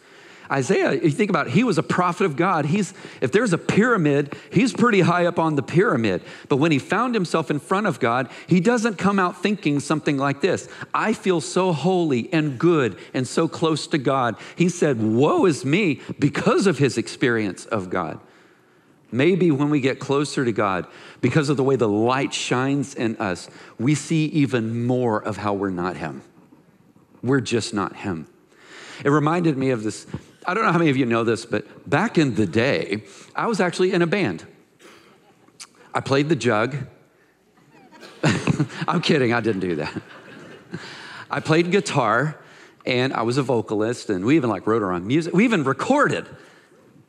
Isaiah, 0.51 0.93
you 0.93 1.09
think 1.09 1.29
about 1.29 1.47
it, 1.47 1.53
he 1.53 1.63
was 1.63 1.77
a 1.77 1.83
prophet 1.83 2.25
of 2.25 2.35
God. 2.35 2.65
He's, 2.65 2.93
if 3.21 3.31
there's 3.31 3.53
a 3.53 3.57
pyramid, 3.57 4.35
he's 4.51 4.73
pretty 4.73 5.01
high 5.01 5.25
up 5.25 5.39
on 5.39 5.55
the 5.55 5.63
pyramid. 5.63 6.21
But 6.47 6.57
when 6.57 6.71
he 6.71 6.79
found 6.79 7.13
himself 7.13 7.51
in 7.51 7.59
front 7.59 7.87
of 7.87 7.99
God, 7.99 8.29
he 8.47 8.59
doesn't 8.59 8.97
come 8.97 9.19
out 9.19 9.41
thinking 9.41 9.79
something 9.79 10.17
like 10.17 10.41
this 10.41 10.69
I 10.93 11.13
feel 11.13 11.41
so 11.41 11.73
holy 11.73 12.31
and 12.31 12.57
good 12.57 12.97
and 13.13 13.27
so 13.27 13.47
close 13.47 13.87
to 13.87 13.97
God. 13.97 14.35
He 14.55 14.69
said, 14.69 15.01
Woe 15.01 15.45
is 15.45 15.65
me 15.65 16.01
because 16.19 16.67
of 16.67 16.77
his 16.77 16.97
experience 16.97 17.65
of 17.65 17.89
God. 17.89 18.19
Maybe 19.11 19.51
when 19.51 19.69
we 19.69 19.79
get 19.79 19.99
closer 19.99 20.43
to 20.43 20.51
God, 20.51 20.85
because 21.21 21.49
of 21.49 21.57
the 21.57 21.63
way 21.63 21.75
the 21.75 21.87
light 21.87 22.33
shines 22.33 22.93
in 22.93 23.15
us, 23.17 23.49
we 23.79 23.95
see 23.95 24.25
even 24.25 24.85
more 24.85 25.23
of 25.23 25.37
how 25.37 25.53
we're 25.53 25.69
not 25.69 25.97
Him. 25.97 26.21
We're 27.23 27.41
just 27.41 27.73
not 27.73 27.97
Him. 27.97 28.27
It 29.05 29.09
reminded 29.09 29.57
me 29.57 29.69
of 29.69 29.83
this 29.83 30.07
I 30.47 30.53
don't 30.53 30.63
know 30.63 30.71
how 30.71 30.77
many 30.77 30.89
of 30.89 30.95
you 30.95 31.05
know 31.05 31.25
this, 31.25 31.45
but 31.45 31.89
back 31.89 32.17
in 32.17 32.35
the 32.35 32.45
day, 32.45 33.03
I 33.35 33.47
was 33.47 33.59
actually 33.59 33.91
in 33.91 34.01
a 34.01 34.07
band. 34.07 34.47
I 35.93 35.99
played 35.99 36.29
the 36.29 36.37
jug. 36.37 36.77
I'm 38.87 39.01
kidding, 39.01 39.33
I 39.33 39.41
didn't 39.41 39.59
do 39.59 39.75
that. 39.75 40.01
I 41.29 41.41
played 41.41 41.69
guitar 41.69 42.39
and 42.85 43.13
I 43.13 43.23
was 43.23 43.37
a 43.37 43.43
vocalist 43.43 44.09
and 44.09 44.23
we 44.23 44.37
even 44.37 44.49
like 44.49 44.65
wrote 44.65 44.83
our 44.83 44.93
own 44.93 45.05
music. 45.05 45.33
We 45.33 45.43
even 45.43 45.65
recorded 45.65 46.25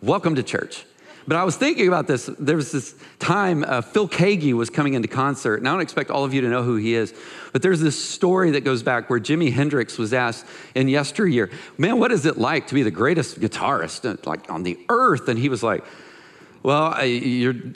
Welcome 0.02 0.34
to 0.34 0.42
Church. 0.42 0.84
But 1.28 1.36
I 1.36 1.44
was 1.44 1.58
thinking 1.58 1.88
about 1.88 2.06
this. 2.06 2.24
There 2.38 2.56
was 2.56 2.72
this 2.72 2.94
time 3.18 3.62
uh, 3.62 3.82
Phil 3.82 4.08
Keaggy 4.08 4.54
was 4.54 4.70
coming 4.70 4.94
into 4.94 5.08
concert, 5.08 5.56
and 5.56 5.68
I 5.68 5.72
don't 5.72 5.82
expect 5.82 6.10
all 6.10 6.24
of 6.24 6.32
you 6.32 6.40
to 6.40 6.48
know 6.48 6.62
who 6.62 6.76
he 6.76 6.94
is, 6.94 7.12
but 7.52 7.60
there's 7.60 7.80
this 7.80 8.02
story 8.02 8.52
that 8.52 8.62
goes 8.62 8.82
back 8.82 9.10
where 9.10 9.20
Jimi 9.20 9.52
Hendrix 9.52 9.98
was 9.98 10.14
asked 10.14 10.46
in 10.74 10.88
yesteryear, 10.88 11.50
"Man, 11.76 11.98
what 11.98 12.12
is 12.12 12.24
it 12.24 12.38
like 12.38 12.68
to 12.68 12.74
be 12.74 12.82
the 12.82 12.90
greatest 12.90 13.40
guitarist 13.40 14.10
uh, 14.10 14.16
like 14.24 14.50
on 14.50 14.62
the 14.62 14.78
earth?" 14.88 15.28
And 15.28 15.38
he 15.38 15.50
was 15.50 15.62
like. 15.62 15.84
Well, 16.60 16.92
I, 16.92 17.04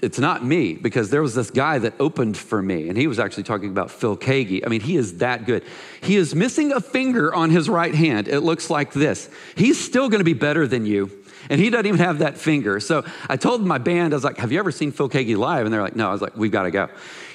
it's 0.03 0.19
not 0.19 0.45
me 0.45 0.75
because 0.75 1.09
there 1.11 1.23
was 1.23 1.37
this 1.37 1.53
guy 1.53 1.79
that 1.79 1.95
opened 2.01 2.37
for 2.37 2.61
me, 2.61 2.89
and 2.89 2.99
he 2.99 3.07
was 3.07 3.21
actually 3.21 3.45
talking 3.45 3.71
about 3.71 3.93
Phil 3.93 4.17
Keaggy. 4.17 4.67
I 4.67 4.69
mean, 4.69 4.81
he 4.81 4.97
is 4.97 5.19
that 5.19 5.47
good. 5.47 5.63
He 6.03 6.17
is 6.17 6.35
missing 6.35 6.73
a 6.73 6.81
finger 6.81 7.33
on 7.33 7.51
his 7.51 7.69
right 7.69 7.95
hand. 7.95 8.27
It 8.27 8.41
looks 8.41 8.71
like 8.71 8.93
this. 8.93 9.31
He's 9.55 9.83
still 9.83 10.09
going 10.09 10.19
to 10.19 10.25
be 10.25 10.35
better 10.35 10.67
than 10.67 10.85
you 10.85 11.22
And 11.51 11.61
he 11.61 11.71
doesn't 11.71 11.87
even 11.87 12.01
have 12.01 12.21
that 12.21 12.39
finger. 12.39 12.81
So 12.81 13.05
I 13.29 13.37
told 13.37 13.65
my 13.65 13.79
band, 13.79 14.13
I 14.13 14.17
was 14.17 14.25
like, 14.25 14.39
Have 14.39 14.53
you 14.53 14.59
ever 14.59 14.71
seen 14.71 14.93
Phil 14.93 15.09
Keaggy 15.09 15.37
live? 15.37 15.67
And 15.67 15.73
they're 15.73 15.83
like, 15.83 15.97
No. 15.97 16.09
I 16.09 16.13
was 16.13 16.23
like, 16.23 16.37
We've 16.37 16.51
got 16.51 16.65
to 16.65 16.71
go. 16.71 16.89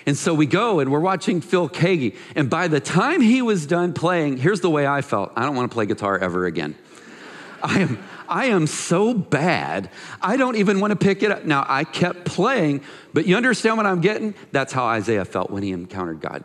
And 0.06 0.18
so 0.18 0.34
we 0.34 0.46
go 0.46 0.80
and 0.80 0.90
we're 0.90 1.02
watching 1.02 1.42
Phil 1.42 1.68
Keaggy. 1.68 2.16
And 2.36 2.50
by 2.50 2.70
the 2.70 2.80
time 2.80 3.20
he 3.20 3.42
was 3.42 3.66
done 3.66 3.94
playing, 3.94 4.38
here's 4.38 4.62
the 4.62 4.70
way 4.70 4.88
I 4.88 5.02
felt 5.02 5.34
I 5.36 5.46
don't 5.46 5.56
want 5.56 5.70
to 5.70 5.76
play 5.76 5.86
guitar 5.86 6.18
ever 6.18 6.46
again. 6.46 6.76
I 7.64 7.80
am, 7.80 8.04
I 8.30 8.46
am 8.46 8.68
so 8.68 9.14
bad. 9.14 9.90
I 10.22 10.38
don't 10.38 10.56
even 10.56 10.80
want 10.80 10.92
to 10.92 10.96
pick 10.96 11.24
it 11.24 11.32
up. 11.32 11.44
Now, 11.44 11.66
I 11.68 11.84
kept 11.84 12.24
playing, 12.24 12.82
but 13.14 13.26
you 13.26 13.36
understand 13.36 13.78
what 13.78 13.86
I'm 13.86 14.00
getting? 14.00 14.36
That's 14.52 14.72
how 14.72 14.86
Isaiah 14.86 15.26
felt 15.26 15.50
when 15.50 15.64
he 15.64 15.72
encountered 15.72 16.22
God. 16.22 16.44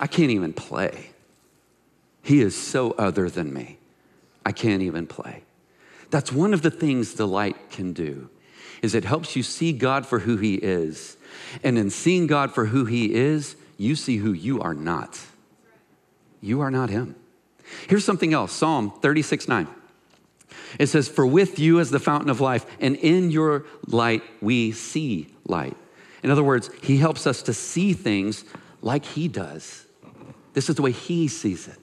I 0.00 0.06
can't 0.06 0.30
even 0.30 0.52
play. 0.52 1.10
He 2.22 2.40
is 2.40 2.56
so 2.56 2.92
other 2.92 3.28
than 3.30 3.52
me. 3.52 3.78
I 4.44 4.52
can't 4.52 4.82
even 4.82 5.06
play. 5.06 5.42
That's 6.14 6.30
one 6.30 6.54
of 6.54 6.62
the 6.62 6.70
things 6.70 7.14
the 7.14 7.26
light 7.26 7.70
can 7.70 7.92
do 7.92 8.30
is 8.82 8.94
it 8.94 9.04
helps 9.04 9.34
you 9.34 9.42
see 9.42 9.72
God 9.72 10.06
for 10.06 10.20
who 10.20 10.36
he 10.36 10.54
is. 10.54 11.16
And 11.64 11.76
in 11.76 11.90
seeing 11.90 12.28
God 12.28 12.52
for 12.52 12.66
who 12.66 12.84
he 12.84 13.12
is, 13.12 13.56
you 13.78 13.96
see 13.96 14.18
who 14.18 14.32
you 14.32 14.60
are 14.60 14.74
not. 14.74 15.20
You 16.40 16.60
are 16.60 16.70
not 16.70 16.88
him. 16.88 17.16
Here's 17.88 18.04
something 18.04 18.32
else 18.32 18.52
Psalm 18.52 18.92
36 19.00 19.48
9. 19.48 19.66
It 20.78 20.86
says, 20.86 21.08
For 21.08 21.26
with 21.26 21.58
you 21.58 21.80
is 21.80 21.90
the 21.90 21.98
fountain 21.98 22.30
of 22.30 22.40
life, 22.40 22.64
and 22.78 22.94
in 22.94 23.32
your 23.32 23.66
light 23.88 24.22
we 24.40 24.70
see 24.70 25.34
light. 25.44 25.76
In 26.22 26.30
other 26.30 26.44
words, 26.44 26.70
he 26.80 26.98
helps 26.98 27.26
us 27.26 27.42
to 27.42 27.52
see 27.52 27.92
things 27.92 28.44
like 28.82 29.04
he 29.04 29.26
does. 29.26 29.84
This 30.52 30.68
is 30.68 30.76
the 30.76 30.82
way 30.82 30.92
he 30.92 31.26
sees 31.26 31.66
it. 31.66 31.78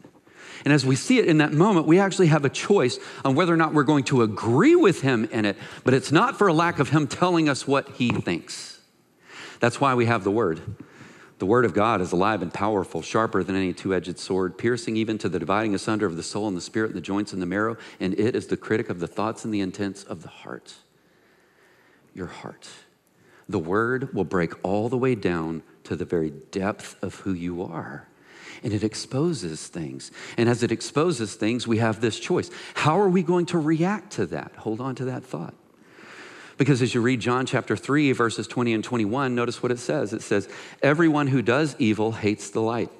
And 0.63 0.73
as 0.73 0.85
we 0.85 0.95
see 0.95 1.17
it 1.17 1.25
in 1.25 1.37
that 1.37 1.53
moment, 1.53 1.87
we 1.87 1.99
actually 1.99 2.27
have 2.27 2.45
a 2.45 2.49
choice 2.49 2.99
on 3.25 3.35
whether 3.35 3.53
or 3.53 3.57
not 3.57 3.73
we're 3.73 3.83
going 3.83 4.03
to 4.05 4.21
agree 4.21 4.75
with 4.75 5.01
him 5.01 5.25
in 5.31 5.45
it, 5.45 5.57
but 5.83 5.93
it's 5.93 6.11
not 6.11 6.37
for 6.37 6.47
a 6.47 6.53
lack 6.53 6.79
of 6.79 6.89
him 6.89 7.07
telling 7.07 7.49
us 7.49 7.67
what 7.67 7.89
he 7.89 8.09
thinks. 8.09 8.79
That's 9.59 9.81
why 9.81 9.95
we 9.95 10.05
have 10.05 10.23
the 10.23 10.31
word. 10.31 10.61
The 11.39 11.45
word 11.47 11.65
of 11.65 11.73
God 11.73 12.01
is 12.01 12.11
alive 12.11 12.43
and 12.43 12.53
powerful, 12.53 13.01
sharper 13.01 13.43
than 13.43 13.55
any 13.55 13.73
two 13.73 13.95
edged 13.95 14.19
sword, 14.19 14.57
piercing 14.59 14.95
even 14.95 15.17
to 15.19 15.29
the 15.29 15.39
dividing 15.39 15.73
asunder 15.73 16.05
of 16.05 16.15
the 16.15 16.23
soul 16.23 16.47
and 16.47 16.55
the 16.55 16.61
spirit, 16.61 16.89
and 16.89 16.97
the 16.97 17.01
joints 17.01 17.33
and 17.33 17.41
the 17.41 17.47
marrow, 17.47 17.77
and 17.99 18.13
it 18.19 18.35
is 18.35 18.47
the 18.47 18.57
critic 18.57 18.89
of 18.89 18.99
the 18.99 19.07
thoughts 19.07 19.43
and 19.43 19.51
the 19.51 19.61
intents 19.61 20.03
of 20.03 20.21
the 20.21 20.27
heart. 20.27 20.75
Your 22.13 22.27
heart. 22.27 22.69
The 23.49 23.59
word 23.59 24.13
will 24.13 24.23
break 24.23 24.53
all 24.63 24.87
the 24.87 24.97
way 24.97 25.15
down 25.15 25.63
to 25.85 25.95
the 25.95 26.05
very 26.05 26.29
depth 26.29 27.01
of 27.01 27.15
who 27.15 27.33
you 27.33 27.63
are 27.63 28.07
and 28.63 28.73
it 28.73 28.83
exposes 28.83 29.67
things. 29.67 30.11
And 30.37 30.47
as 30.47 30.63
it 30.63 30.71
exposes 30.71 31.35
things, 31.35 31.67
we 31.67 31.77
have 31.77 32.01
this 32.01 32.19
choice. 32.19 32.49
How 32.75 32.99
are 32.99 33.09
we 33.09 33.23
going 33.23 33.47
to 33.47 33.57
react 33.57 34.13
to 34.13 34.25
that? 34.27 34.53
Hold 34.57 34.81
on 34.81 34.95
to 34.95 35.05
that 35.05 35.23
thought. 35.23 35.53
Because 36.57 36.81
as 36.81 36.93
you 36.93 37.01
read 37.01 37.19
John 37.19 37.45
chapter 37.45 37.75
3, 37.75 38.11
verses 38.11 38.47
20 38.47 38.73
and 38.73 38.83
21, 38.83 39.33
notice 39.33 39.63
what 39.63 39.71
it 39.71 39.79
says. 39.79 40.13
It 40.13 40.21
says, 40.21 40.47
Everyone 40.83 41.27
who 41.27 41.41
does 41.41 41.75
evil 41.79 42.11
hates 42.11 42.51
the 42.51 42.61
light 42.61 42.91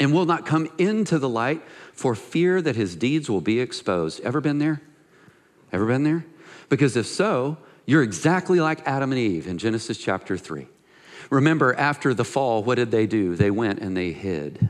and 0.00 0.12
will 0.12 0.24
not 0.24 0.44
come 0.44 0.68
into 0.78 1.18
the 1.18 1.28
light 1.28 1.62
for 1.92 2.16
fear 2.16 2.60
that 2.60 2.74
his 2.74 2.96
deeds 2.96 3.30
will 3.30 3.40
be 3.40 3.60
exposed. 3.60 4.20
Ever 4.22 4.40
been 4.40 4.58
there? 4.58 4.82
Ever 5.72 5.86
been 5.86 6.02
there? 6.02 6.24
Because 6.68 6.96
if 6.96 7.06
so, 7.06 7.58
you're 7.86 8.02
exactly 8.02 8.60
like 8.60 8.86
Adam 8.88 9.12
and 9.12 9.20
Eve 9.20 9.46
in 9.46 9.58
Genesis 9.58 9.98
chapter 9.98 10.36
3. 10.36 10.66
Remember, 11.30 11.74
after 11.74 12.14
the 12.14 12.24
fall, 12.24 12.62
what 12.62 12.76
did 12.76 12.90
they 12.90 13.06
do? 13.06 13.36
They 13.36 13.50
went 13.50 13.80
and 13.80 13.96
they 13.96 14.12
hid. 14.12 14.68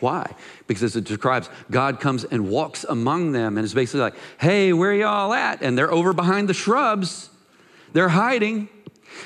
Why? 0.00 0.34
Because 0.66 0.82
as 0.82 0.96
it 0.96 1.04
describes, 1.04 1.48
God 1.70 2.00
comes 2.00 2.24
and 2.24 2.48
walks 2.48 2.84
among 2.84 3.32
them 3.32 3.56
and 3.56 3.64
is 3.64 3.74
basically 3.74 4.00
like, 4.00 4.14
hey, 4.38 4.72
where 4.72 4.92
y'all 4.92 5.32
at? 5.32 5.62
And 5.62 5.78
they're 5.78 5.92
over 5.92 6.12
behind 6.12 6.48
the 6.48 6.54
shrubs. 6.54 7.30
They're 7.92 8.10
hiding. 8.10 8.68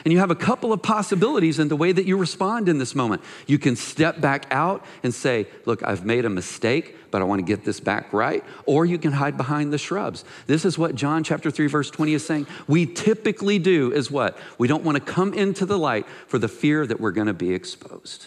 And 0.05 0.13
you 0.13 0.19
have 0.19 0.31
a 0.31 0.37
couple 0.37 0.73
of 0.73 0.83
possibilities 0.83 1.59
in 1.59 1.69
the 1.69 1.77
way 1.77 1.93
that 1.93 2.05
you 2.05 2.17
respond 2.17 2.69
in 2.69 2.79
this 2.79 2.95
moment. 2.95 3.23
You 3.47 3.59
can 3.59 3.77
step 3.77 4.21
back 4.21 4.47
out 4.51 4.85
and 5.03 5.15
say, 5.15 5.47
Look, 5.65 5.83
I've 5.83 6.05
made 6.05 6.25
a 6.25 6.31
mistake, 6.31 6.97
but 7.11 7.23
I 7.23 7.25
want 7.25 7.41
to 7.41 7.45
get 7.45 7.65
this 7.65 7.81
back 7.81 8.13
right. 8.13 8.45
Or 8.67 8.85
you 8.85 8.99
can 8.99 9.13
hide 9.13 9.37
behind 9.37 9.73
the 9.73 9.79
shrubs. 9.79 10.25
This 10.47 10.65
is 10.65 10.79
what 10.79 10.95
John 10.95 11.25
chapter 11.25 11.51
3, 11.51 11.67
verse 11.67 11.91
20 11.91 12.15
is 12.15 12.27
saying. 12.27 12.47
We 12.67 12.87
typically 12.87 13.59
do 13.59 13.93
is 13.93 14.11
what? 14.11 14.37
We 14.59 14.69
don't 14.69 14.85
want 14.85 14.97
to 14.97 15.13
come 15.13 15.35
into 15.35 15.67
the 15.67 15.79
light 15.79 16.07
for 16.27 16.39
the 16.39 16.49
fear 16.49 16.87
that 16.87 17.01
we're 17.01 17.13
going 17.13 17.27
to 17.27 17.35
be 17.35 17.53
exposed. 17.53 18.27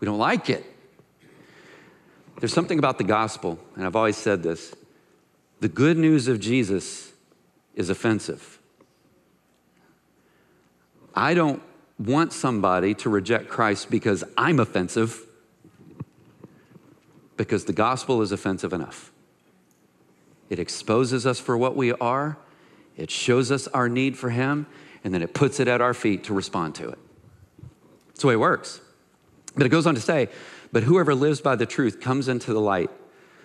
We 0.00 0.06
don't 0.06 0.18
like 0.18 0.50
it. 0.50 0.64
There's 2.40 2.52
something 2.52 2.78
about 2.78 2.98
the 2.98 3.04
gospel, 3.04 3.58
and 3.76 3.86
I've 3.86 3.94
always 3.94 4.16
said 4.16 4.42
this 4.42 4.74
the 5.60 5.68
good 5.68 5.96
news 5.96 6.26
of 6.26 6.40
Jesus 6.40 7.12
is 7.76 7.88
offensive. 7.88 8.58
I 11.14 11.34
don't 11.34 11.62
want 11.98 12.32
somebody 12.32 12.94
to 12.94 13.10
reject 13.10 13.48
Christ 13.48 13.90
because 13.90 14.24
I'm 14.36 14.58
offensive, 14.58 15.26
because 17.36 17.64
the 17.64 17.72
gospel 17.72 18.22
is 18.22 18.32
offensive 18.32 18.72
enough. 18.72 19.12
It 20.48 20.58
exposes 20.58 21.26
us 21.26 21.38
for 21.38 21.56
what 21.56 21.76
we 21.76 21.92
are, 21.92 22.36
it 22.96 23.10
shows 23.10 23.50
us 23.50 23.68
our 23.68 23.88
need 23.88 24.16
for 24.16 24.30
Him, 24.30 24.66
and 25.04 25.12
then 25.14 25.22
it 25.22 25.34
puts 25.34 25.60
it 25.60 25.68
at 25.68 25.80
our 25.80 25.94
feet 25.94 26.24
to 26.24 26.34
respond 26.34 26.74
to 26.76 26.88
it. 26.88 26.98
That's 28.08 28.20
the 28.20 28.26
way 28.28 28.34
it 28.34 28.40
works. 28.40 28.80
But 29.56 29.66
it 29.66 29.70
goes 29.70 29.86
on 29.86 29.94
to 29.94 30.00
say, 30.00 30.28
but 30.72 30.84
whoever 30.84 31.14
lives 31.14 31.40
by 31.40 31.56
the 31.56 31.66
truth 31.66 32.00
comes 32.00 32.28
into 32.28 32.52
the 32.52 32.60
light 32.60 32.90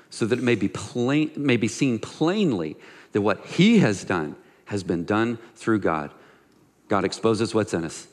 so 0.09 0.25
that 0.25 0.39
it 0.39 0.43
may 0.43 0.55
be, 0.55 0.67
plain, 0.69 1.31
may 1.36 1.57
be 1.57 1.67
seen 1.67 2.00
plainly 2.00 2.77
that 3.12 3.21
what 3.21 3.45
he 3.45 3.79
has 3.79 4.03
done 4.03 4.36
has 4.65 4.83
been 4.83 5.03
done 5.03 5.38
through 5.55 5.79
God. 5.79 6.12
God 6.88 7.06
exposes 7.06 7.53
what's 7.53 7.74
in 7.74 7.86
us. 7.86 8.08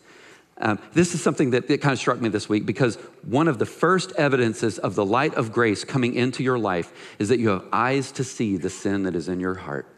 Um, 0.58 0.78
this 0.92 1.14
is 1.14 1.22
something 1.22 1.50
that, 1.50 1.66
kind 1.66 1.92
of 1.92 1.98
struck 1.98 2.20
me 2.20 2.28
this 2.28 2.48
week 2.48 2.64
because 2.64 2.96
one 3.22 3.48
of 3.48 3.58
the 3.58 3.66
first 3.66 4.12
evidences 4.12 4.78
of 4.78 4.94
the 4.94 5.04
light 5.04 5.34
of 5.34 5.52
grace 5.52 5.82
coming 5.84 6.14
into 6.14 6.44
your 6.44 6.58
life 6.58 6.92
is 7.18 7.28
that 7.30 7.40
you 7.40 7.48
have 7.48 7.64
eyes 7.72 8.12
to 8.12 8.24
see 8.24 8.56
the 8.56 8.70
sin 8.70 9.02
that 9.02 9.16
is 9.16 9.28
in 9.28 9.40
your 9.40 9.54
heart. 9.54 9.88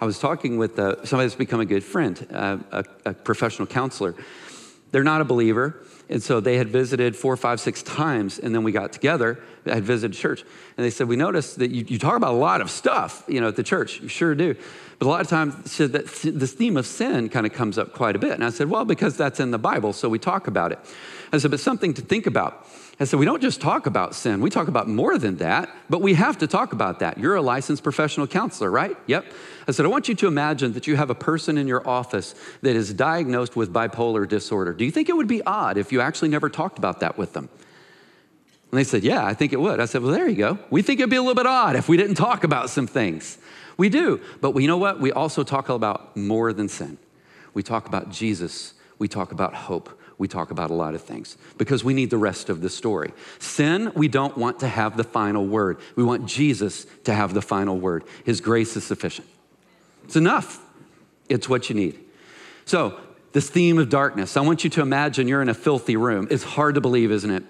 I 0.00 0.06
was 0.06 0.18
talking 0.18 0.56
with 0.56 0.78
uh, 0.78 1.04
somebody 1.04 1.26
that's 1.26 1.36
become 1.36 1.60
a 1.60 1.66
good 1.66 1.84
friend, 1.84 2.26
uh, 2.32 2.58
a, 2.72 2.84
a 3.04 3.14
professional 3.14 3.66
counselor. 3.66 4.14
They're 4.90 5.04
not 5.04 5.20
a 5.20 5.24
believer, 5.24 5.84
and 6.08 6.22
so 6.22 6.40
they 6.40 6.56
had 6.56 6.68
visited 6.70 7.14
four, 7.14 7.36
five, 7.36 7.60
six 7.60 7.82
times, 7.82 8.38
and 8.38 8.54
then 8.54 8.62
we 8.62 8.72
got 8.72 8.92
together. 8.92 9.38
I 9.66 9.74
had 9.74 9.84
visited 9.84 10.16
church, 10.16 10.42
and 10.76 10.86
they 10.86 10.88
said, 10.88 11.08
"We 11.08 11.16
noticed 11.16 11.58
that 11.58 11.70
you, 11.70 11.84
you 11.86 11.98
talk 11.98 12.16
about 12.16 12.32
a 12.32 12.38
lot 12.38 12.62
of 12.62 12.70
stuff, 12.70 13.24
you 13.28 13.42
know, 13.42 13.48
at 13.48 13.56
the 13.56 13.62
church. 13.62 14.00
You 14.00 14.08
sure 14.08 14.34
do, 14.34 14.56
but 14.98 15.06
a 15.06 15.08
lot 15.08 15.20
of 15.20 15.28
times 15.28 15.70
said 15.70 15.92
that 15.92 16.06
this 16.06 16.52
theme 16.52 16.76
of 16.76 16.86
sin 16.86 17.28
kind 17.28 17.46
of 17.46 17.52
comes 17.52 17.78
up 17.78 17.92
quite 17.92 18.16
a 18.16 18.18
bit." 18.18 18.32
And 18.32 18.44
I 18.44 18.50
said, 18.50 18.70
"Well, 18.70 18.84
because 18.84 19.16
that's 19.16 19.40
in 19.40 19.50
the 19.50 19.58
Bible, 19.58 19.92
so 19.92 20.08
we 20.08 20.18
talk 20.18 20.46
about 20.46 20.72
it." 20.72 20.78
I 21.32 21.38
said, 21.38 21.50
"But 21.50 21.60
something 21.60 21.94
to 21.94 22.02
think 22.02 22.26
about." 22.26 22.66
I 23.00 23.04
said, 23.04 23.20
we 23.20 23.26
don't 23.26 23.40
just 23.40 23.60
talk 23.60 23.86
about 23.86 24.16
sin, 24.16 24.40
we 24.40 24.50
talk 24.50 24.66
about 24.66 24.88
more 24.88 25.18
than 25.18 25.36
that, 25.36 25.70
but 25.88 26.02
we 26.02 26.14
have 26.14 26.38
to 26.38 26.48
talk 26.48 26.72
about 26.72 26.98
that. 26.98 27.16
You're 27.16 27.36
a 27.36 27.42
licensed 27.42 27.84
professional 27.84 28.26
counselor, 28.26 28.72
right? 28.72 28.96
Yep. 29.06 29.24
I 29.68 29.70
said, 29.70 29.86
I 29.86 29.88
want 29.88 30.08
you 30.08 30.16
to 30.16 30.26
imagine 30.26 30.72
that 30.72 30.88
you 30.88 30.96
have 30.96 31.08
a 31.08 31.14
person 31.14 31.58
in 31.58 31.68
your 31.68 31.86
office 31.86 32.34
that 32.62 32.74
is 32.74 32.92
diagnosed 32.92 33.54
with 33.54 33.72
bipolar 33.72 34.26
disorder. 34.26 34.72
Do 34.72 34.84
you 34.84 34.90
think 34.90 35.08
it 35.08 35.16
would 35.16 35.28
be 35.28 35.42
odd 35.44 35.76
if 35.76 35.92
you 35.92 36.00
actually 36.00 36.30
never 36.30 36.48
talked 36.48 36.78
about 36.78 36.98
that 37.00 37.16
with 37.16 37.34
them? 37.34 37.48
And 38.72 38.78
they 38.78 38.84
said, 38.84 39.04
Yeah, 39.04 39.24
I 39.24 39.32
think 39.32 39.52
it 39.52 39.60
would. 39.60 39.78
I 39.78 39.84
said, 39.84 40.02
Well, 40.02 40.12
there 40.12 40.28
you 40.28 40.36
go. 40.36 40.58
We 40.70 40.82
think 40.82 40.98
it'd 40.98 41.10
be 41.10 41.16
a 41.16 41.22
little 41.22 41.34
bit 41.34 41.46
odd 41.46 41.76
if 41.76 41.88
we 41.88 41.96
didn't 41.96 42.16
talk 42.16 42.44
about 42.44 42.68
some 42.68 42.86
things. 42.86 43.38
We 43.78 43.88
do. 43.88 44.20
But 44.42 44.54
you 44.56 44.66
know 44.66 44.76
what? 44.76 45.00
We 45.00 45.12
also 45.12 45.42
talk 45.42 45.70
about 45.70 46.14
more 46.14 46.52
than 46.52 46.68
sin. 46.68 46.98
We 47.54 47.62
talk 47.62 47.88
about 47.88 48.10
Jesus, 48.10 48.74
we 48.98 49.08
talk 49.08 49.32
about 49.32 49.54
hope 49.54 49.98
we 50.18 50.26
talk 50.26 50.50
about 50.50 50.70
a 50.70 50.74
lot 50.74 50.94
of 50.94 51.02
things 51.02 51.38
because 51.56 51.84
we 51.84 51.94
need 51.94 52.10
the 52.10 52.18
rest 52.18 52.50
of 52.50 52.60
the 52.60 52.68
story. 52.68 53.12
Sin, 53.38 53.92
we 53.94 54.08
don't 54.08 54.36
want 54.36 54.58
to 54.60 54.68
have 54.68 54.96
the 54.96 55.04
final 55.04 55.46
word. 55.46 55.78
We 55.94 56.02
want 56.02 56.26
Jesus 56.26 56.86
to 57.04 57.14
have 57.14 57.34
the 57.34 57.42
final 57.42 57.78
word. 57.78 58.04
His 58.24 58.40
grace 58.40 58.76
is 58.76 58.84
sufficient. 58.84 59.28
It's 60.04 60.16
enough, 60.16 60.60
it's 61.28 61.48
what 61.48 61.70
you 61.70 61.76
need. 61.76 61.98
So, 62.64 62.98
this 63.32 63.50
theme 63.50 63.78
of 63.78 63.90
darkness, 63.90 64.36
I 64.36 64.40
want 64.40 64.64
you 64.64 64.70
to 64.70 64.80
imagine 64.80 65.28
you're 65.28 65.42
in 65.42 65.50
a 65.50 65.54
filthy 65.54 65.96
room. 65.96 66.26
It's 66.30 66.42
hard 66.42 66.74
to 66.74 66.80
believe, 66.80 67.12
isn't 67.12 67.30
it? 67.30 67.44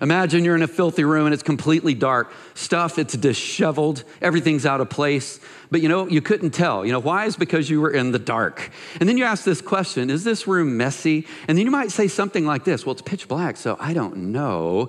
Imagine 0.00 0.44
you're 0.44 0.56
in 0.56 0.62
a 0.62 0.68
filthy 0.68 1.04
room 1.04 1.26
and 1.26 1.34
it's 1.34 1.42
completely 1.42 1.94
dark. 1.94 2.32
Stuff, 2.54 2.98
it's 2.98 3.14
disheveled, 3.14 4.04
everything's 4.20 4.66
out 4.66 4.80
of 4.80 4.90
place. 4.90 5.40
But 5.70 5.82
you 5.82 5.88
know, 5.88 6.06
you 6.08 6.22
couldn't 6.22 6.50
tell. 6.50 6.84
You 6.86 6.92
know, 6.92 6.98
why? 6.98 7.26
Is 7.26 7.36
because 7.36 7.68
you 7.68 7.80
were 7.80 7.90
in 7.90 8.12
the 8.12 8.18
dark. 8.18 8.70
And 9.00 9.08
then 9.08 9.18
you 9.18 9.24
ask 9.24 9.44
this 9.44 9.60
question 9.60 10.10
Is 10.10 10.24
this 10.24 10.46
room 10.46 10.76
messy? 10.76 11.26
And 11.46 11.58
then 11.58 11.64
you 11.64 11.70
might 11.70 11.90
say 11.90 12.08
something 12.08 12.46
like 12.46 12.64
this 12.64 12.86
Well, 12.86 12.92
it's 12.92 13.02
pitch 13.02 13.28
black, 13.28 13.56
so 13.56 13.76
I 13.80 13.92
don't 13.92 14.32
know. 14.32 14.88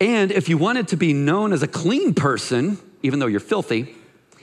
And 0.00 0.32
if 0.32 0.48
you 0.48 0.58
wanted 0.58 0.88
to 0.88 0.96
be 0.96 1.12
known 1.12 1.52
as 1.52 1.62
a 1.62 1.68
clean 1.68 2.14
person, 2.14 2.78
even 3.02 3.20
though 3.20 3.26
you're 3.26 3.40
filthy, 3.40 3.94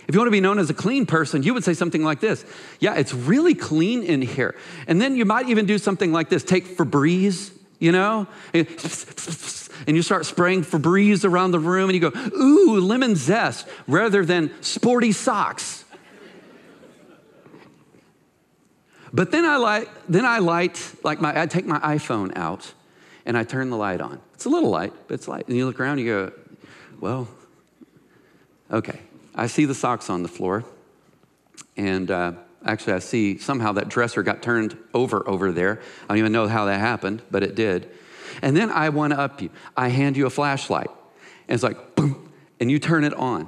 if 0.08 0.16
you 0.16 0.20
want 0.20 0.28
to 0.28 0.32
be 0.32 0.42
known 0.42 0.60
as 0.60 0.70
a 0.70 0.74
clean 0.74 1.06
person, 1.06 1.44
you 1.44 1.54
would 1.54 1.64
say 1.64 1.74
something 1.74 2.04
like 2.04 2.20
this 2.20 2.46
Yeah, 2.80 2.96
it's 2.96 3.14
really 3.14 3.54
clean 3.54 4.04
in 4.04 4.22
here. 4.22 4.56
And 4.88 5.02
then 5.02 5.16
you 5.16 5.26
might 5.26 5.50
even 5.50 5.66
do 5.66 5.78
something 5.78 6.12
like 6.12 6.30
this 6.30 6.44
take 6.44 6.78
Febreze 6.78 7.52
you 7.82 7.92
know? 7.92 8.28
And 8.54 9.98
you 9.98 10.04
start 10.04 10.26
spraying 10.26 10.64
Febreze 10.64 11.26
around 11.26 11.52
the 11.52 11.60
room 11.60 11.90
and 11.90 11.96
you 11.96 12.10
go, 12.10 12.18
ooh, 12.38 12.80
lemon 12.80 13.16
zest, 13.16 13.68
rather 13.88 14.24
than 14.24 14.52
sporty 14.62 15.12
socks. 15.12 15.84
But 19.12 19.32
then 19.32 19.44
I 19.44 19.58
light, 19.58 19.90
then 20.08 20.26
I 20.26 20.38
light, 20.38 20.94
like 21.04 21.20
my, 21.20 21.38
I 21.42 21.48
take 21.48 21.66
my 21.66 21.80
iPhone 21.80 22.32
out 22.38 22.72
and 23.26 23.38
I 23.38 23.44
turn 23.44 23.70
the 23.70 23.78
light 23.78 24.00
on. 24.00 24.22
It's 24.36 24.46
a 24.46 24.50
little 24.50 24.70
light, 24.70 24.94
but 25.08 25.16
it's 25.16 25.28
light. 25.28 25.48
And 25.48 25.58
you 25.58 25.66
look 25.66 25.80
around, 25.80 25.98
you 25.98 26.06
go, 26.06 26.32
well, 27.02 27.28
okay. 28.72 29.00
I 29.34 29.48
see 29.48 29.66
the 29.66 29.76
socks 29.76 30.10
on 30.10 30.24
the 30.24 30.30
floor, 30.30 30.64
and 31.78 32.12
uh, 32.12 32.34
actually, 32.66 32.94
I 32.94 33.00
see 33.00 33.38
somehow 33.38 33.74
that 33.74 33.90
dresser 33.90 34.24
got 34.24 34.42
turned 34.42 34.78
over 34.94 35.28
over 35.28 35.52
there. 35.52 35.82
I 36.04 36.08
don't 36.10 36.18
even 36.18 36.32
know 36.32 36.48
how 36.48 36.66
that 36.66 36.80
happened, 36.80 37.22
but 37.32 37.44
it 37.44 37.56
did. 37.56 37.90
And 38.42 38.56
then 38.56 38.70
I 38.70 38.90
one 38.90 39.12
up 39.12 39.42
you. 39.42 39.50
I 39.76 39.90
hand 39.90 40.18
you 40.18 40.26
a 40.26 40.30
flashlight, 40.30 40.90
and 41.48 41.56
it's 41.56 41.64
like 41.64 41.96
boom, 41.96 42.32
and 42.60 42.72
you 42.72 42.80
turn 42.80 43.04
it 43.04 43.14
on. 43.14 43.48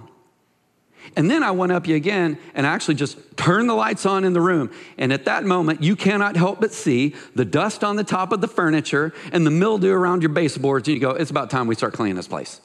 And 1.16 1.30
then 1.30 1.44
I 1.44 1.52
went 1.52 1.72
up 1.72 1.88
you 1.88 1.96
again 1.96 2.40
and 2.54 2.66
I 2.66 2.72
actually 2.72 2.96
just 2.96 3.18
turned 3.38 3.70
the 3.70 3.74
lights 3.74 4.06
on 4.06 4.24
in 4.24 4.34
the 4.34 4.42
room. 4.42 4.72
And 4.98 5.12
at 5.12 5.26
that 5.26 5.44
moment, 5.44 5.84
you 5.84 5.96
cannot 5.96 6.36
help 6.36 6.62
but 6.62 6.74
see 6.74 7.16
the 7.36 7.46
dust 7.46 7.84
on 7.84 7.98
the 7.98 8.04
top 8.04 8.32
of 8.32 8.42
the 8.42 8.48
furniture 8.48 9.14
and 9.32 9.46
the 9.46 9.52
mildew 9.52 9.92
around 9.92 10.22
your 10.22 10.30
baseboards. 10.30 10.88
And 10.88 10.96
you 10.96 11.02
go, 11.02 11.12
it's 11.12 11.30
about 11.30 11.50
time 11.50 11.68
we 11.68 11.76
start 11.76 11.94
cleaning 11.94 12.16
this 12.16 12.28
place. 12.28 12.62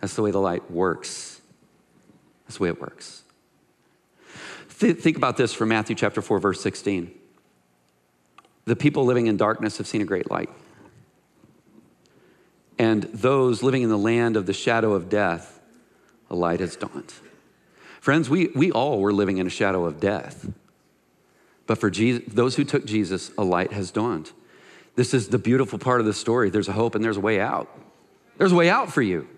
That's 0.00 0.14
the 0.14 0.22
way 0.22 0.32
the 0.32 0.40
light 0.40 0.70
works. 0.70 1.40
That's 2.44 2.56
the 2.58 2.64
way 2.64 2.68
it 2.70 2.80
works. 2.80 3.22
Th- 4.82 4.98
think 4.98 5.16
about 5.16 5.36
this 5.36 5.54
from 5.54 5.68
Matthew 5.68 5.94
chapter 5.94 6.20
4, 6.20 6.40
verse 6.40 6.60
16. 6.60 7.16
The 8.64 8.74
people 8.74 9.04
living 9.04 9.28
in 9.28 9.36
darkness 9.36 9.78
have 9.78 9.86
seen 9.86 10.02
a 10.02 10.04
great 10.04 10.28
light. 10.28 10.50
And 12.80 13.04
those 13.04 13.62
living 13.62 13.82
in 13.82 13.90
the 13.90 13.96
land 13.96 14.36
of 14.36 14.46
the 14.46 14.52
shadow 14.52 14.92
of 14.94 15.08
death, 15.08 15.60
a 16.28 16.34
light 16.34 16.58
has 16.58 16.74
dawned. 16.74 17.14
Friends, 18.00 18.28
we, 18.28 18.48
we 18.56 18.72
all 18.72 18.98
were 18.98 19.12
living 19.12 19.38
in 19.38 19.46
a 19.46 19.50
shadow 19.50 19.84
of 19.84 20.00
death. 20.00 20.50
But 21.68 21.78
for 21.78 21.88
Jesus, 21.88 22.24
those 22.34 22.56
who 22.56 22.64
took 22.64 22.84
Jesus, 22.84 23.30
a 23.38 23.44
light 23.44 23.72
has 23.72 23.92
dawned. 23.92 24.32
This 24.96 25.14
is 25.14 25.28
the 25.28 25.38
beautiful 25.38 25.78
part 25.78 26.00
of 26.00 26.06
the 26.06 26.12
story. 26.12 26.50
There's 26.50 26.68
a 26.68 26.72
hope 26.72 26.96
and 26.96 27.04
there's 27.04 27.18
a 27.18 27.20
way 27.20 27.38
out. 27.38 27.70
There's 28.36 28.50
a 28.50 28.56
way 28.56 28.68
out 28.68 28.92
for 28.92 29.00
you. 29.00 29.28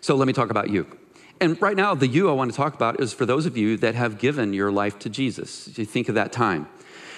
So 0.00 0.16
let 0.16 0.26
me 0.26 0.32
talk 0.32 0.48
about 0.48 0.70
you. 0.70 0.97
And 1.40 1.60
right 1.62 1.76
now, 1.76 1.94
the 1.94 2.06
you 2.06 2.28
I 2.28 2.32
want 2.32 2.50
to 2.50 2.56
talk 2.56 2.74
about 2.74 3.00
is 3.00 3.12
for 3.12 3.24
those 3.24 3.46
of 3.46 3.56
you 3.56 3.76
that 3.78 3.94
have 3.94 4.18
given 4.18 4.52
your 4.52 4.72
life 4.72 4.98
to 5.00 5.08
Jesus. 5.08 5.76
You 5.78 5.84
think 5.84 6.08
of 6.08 6.16
that 6.16 6.32
time. 6.32 6.68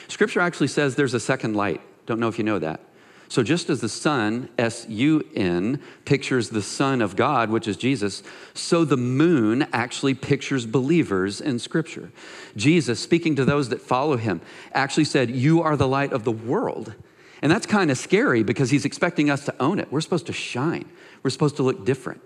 Scripture 0.09 0.41
actually 0.41 0.69
says 0.69 0.95
there's 0.95 1.15
a 1.15 1.21
second 1.21 1.55
light. 1.55 1.81
Don't 2.07 2.21
know 2.21 2.29
if 2.29 2.37
you 2.37 2.45
know 2.45 2.59
that. 2.59 2.81
So, 3.29 3.45
just 3.45 3.71
as 3.71 3.81
the 3.81 3.89
sun, 3.89 4.49
S 4.59 4.87
U 4.89 5.25
N, 5.37 5.81
pictures 6.05 6.50
the 6.50 6.62
Son 6.62 7.00
of 7.00 7.15
God, 7.15 7.49
which 7.49 7.69
is 7.69 7.77
Jesus, 7.77 8.25
so 8.55 8.85
the 8.85 8.97
moon 8.97 9.69
actually 9.73 10.15
pictures 10.15 10.67
believers 10.67 11.41
in 11.41 11.61
Scripture. 11.61 12.11
Jesus, 12.57 12.99
speaking 12.99 13.37
to 13.37 13.45
those 13.45 13.69
that 13.69 13.81
follow 13.81 14.17
him, 14.17 14.41
actually 14.73 15.05
said, 15.05 15.31
You 15.31 15.62
are 15.62 15.77
the 15.77 15.87
light 15.87 16.12
of 16.12 16.25
the 16.25 16.33
world. 16.33 16.93
And 17.42 17.50
that's 17.50 17.66
kind 17.66 17.90
of 17.90 17.99
scary 17.99 18.42
because 18.42 18.70
he's 18.70 18.85
expecting 18.85 19.30
us 19.30 19.44
to 19.47 19.54
own 19.61 19.78
it. 19.78 19.90
We're 19.90 20.00
supposed 20.00 20.26
to 20.26 20.32
shine, 20.32 20.90
we're 21.23 21.30
supposed 21.30 21.56
to 21.56 21.62
look 21.62 21.85
different. 21.85 22.23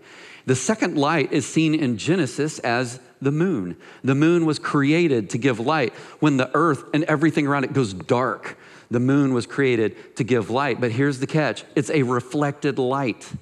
The 0.47 0.57
second 0.57 0.99
light 0.99 1.33
is 1.33 1.47
seen 1.47 1.75
in 1.75 1.97
Genesis 1.97 2.59
as 2.59 3.01
the 3.23 3.33
moon. 3.33 3.79
The 4.03 4.15
moon 4.15 4.45
was 4.45 4.59
created 4.59 5.31
to 5.31 5.39
give 5.39 5.59
light 5.59 5.95
when 6.21 6.37
the 6.37 6.51
earth 6.55 6.85
and 6.93 7.05
everything 7.05 7.47
around 7.47 7.65
it 7.65 7.73
goes 7.73 7.95
dark. 7.95 8.59
The 8.91 9.01
moon 9.01 9.33
was 9.33 9.47
created 9.47 10.17
to 10.17 10.25
give 10.25 10.51
light. 10.51 10.81
But 10.81 10.93
here's 10.93 11.19
the 11.19 11.27
catch 11.27 11.65
it's 11.75 11.91
a 11.91 12.03
reflected 12.03 12.79
light. 12.79 13.33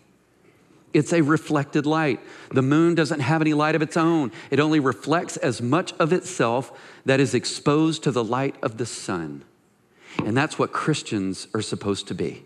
It's 0.92 1.12
a 1.12 1.22
reflected 1.22 1.86
light. 1.86 2.20
The 2.50 2.62
moon 2.62 2.94
doesn't 2.94 3.20
have 3.20 3.40
any 3.40 3.54
light 3.54 3.74
of 3.74 3.82
its 3.82 3.96
own, 3.96 4.30
it 4.50 4.60
only 4.60 4.78
reflects 4.78 5.36
as 5.36 5.60
much 5.60 5.92
of 5.94 6.12
itself 6.12 6.78
that 7.04 7.18
is 7.18 7.34
exposed 7.34 8.04
to 8.04 8.10
the 8.10 8.22
light 8.22 8.56
of 8.62 8.78
the 8.78 8.86
sun. 8.86 9.44
And 10.18 10.36
that's 10.36 10.58
what 10.58 10.72
Christians 10.72 11.48
are 11.54 11.62
supposed 11.62 12.08
to 12.08 12.14
be. 12.14 12.44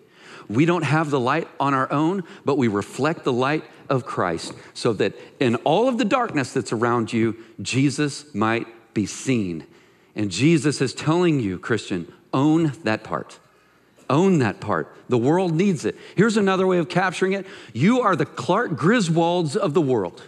We 0.49 0.65
don't 0.65 0.85
have 0.85 1.11
the 1.11 1.21
light 1.21 1.49
on 1.59 1.75
our 1.75 1.91
own, 1.93 2.25
but 2.45 2.57
we 2.57 2.69
reflect 2.69 3.25
the 3.25 3.33
light 3.33 3.65
of 3.89 4.07
Christ 4.07 4.53
so 4.75 4.93
that 4.95 5.15
in 5.41 5.57
all 5.57 5.89
of 5.89 5.99
the 5.99 6.05
darkness 6.05 6.53
that's 6.53 6.73
around 6.73 7.13
you, 7.13 7.37
Jesus 7.61 8.33
might 8.35 8.67
be 8.95 9.07
seen. 9.07 9.67
And 10.15 10.31
Jesus 10.31 10.81
is 10.81 10.95
telling 10.95 11.41
you, 11.41 11.59
Christian, 11.59 12.13
own 12.33 12.73
that 12.85 13.03
part. 13.03 13.39
Own 14.09 14.39
that 14.39 14.61
part. 14.61 14.95
The 15.09 15.19
world 15.19 15.53
needs 15.53 15.85
it. 15.85 15.97
Here's 16.15 16.37
another 16.37 16.67
way 16.67 16.79
of 16.79 16.89
capturing 16.89 17.33
it 17.33 17.47
you 17.73 18.01
are 18.03 18.15
the 18.15 18.27
Clark 18.27 18.73
Griswolds 18.73 19.57
of 19.57 19.75
the 19.75 19.81
world. 19.81 20.23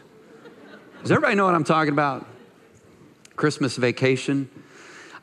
Does 1.03 1.13
everybody 1.13 1.37
know 1.37 1.45
what 1.45 1.55
I'm 1.55 1.65
talking 1.65 1.93
about? 1.93 2.27
Christmas 3.37 3.77
vacation. 3.77 4.51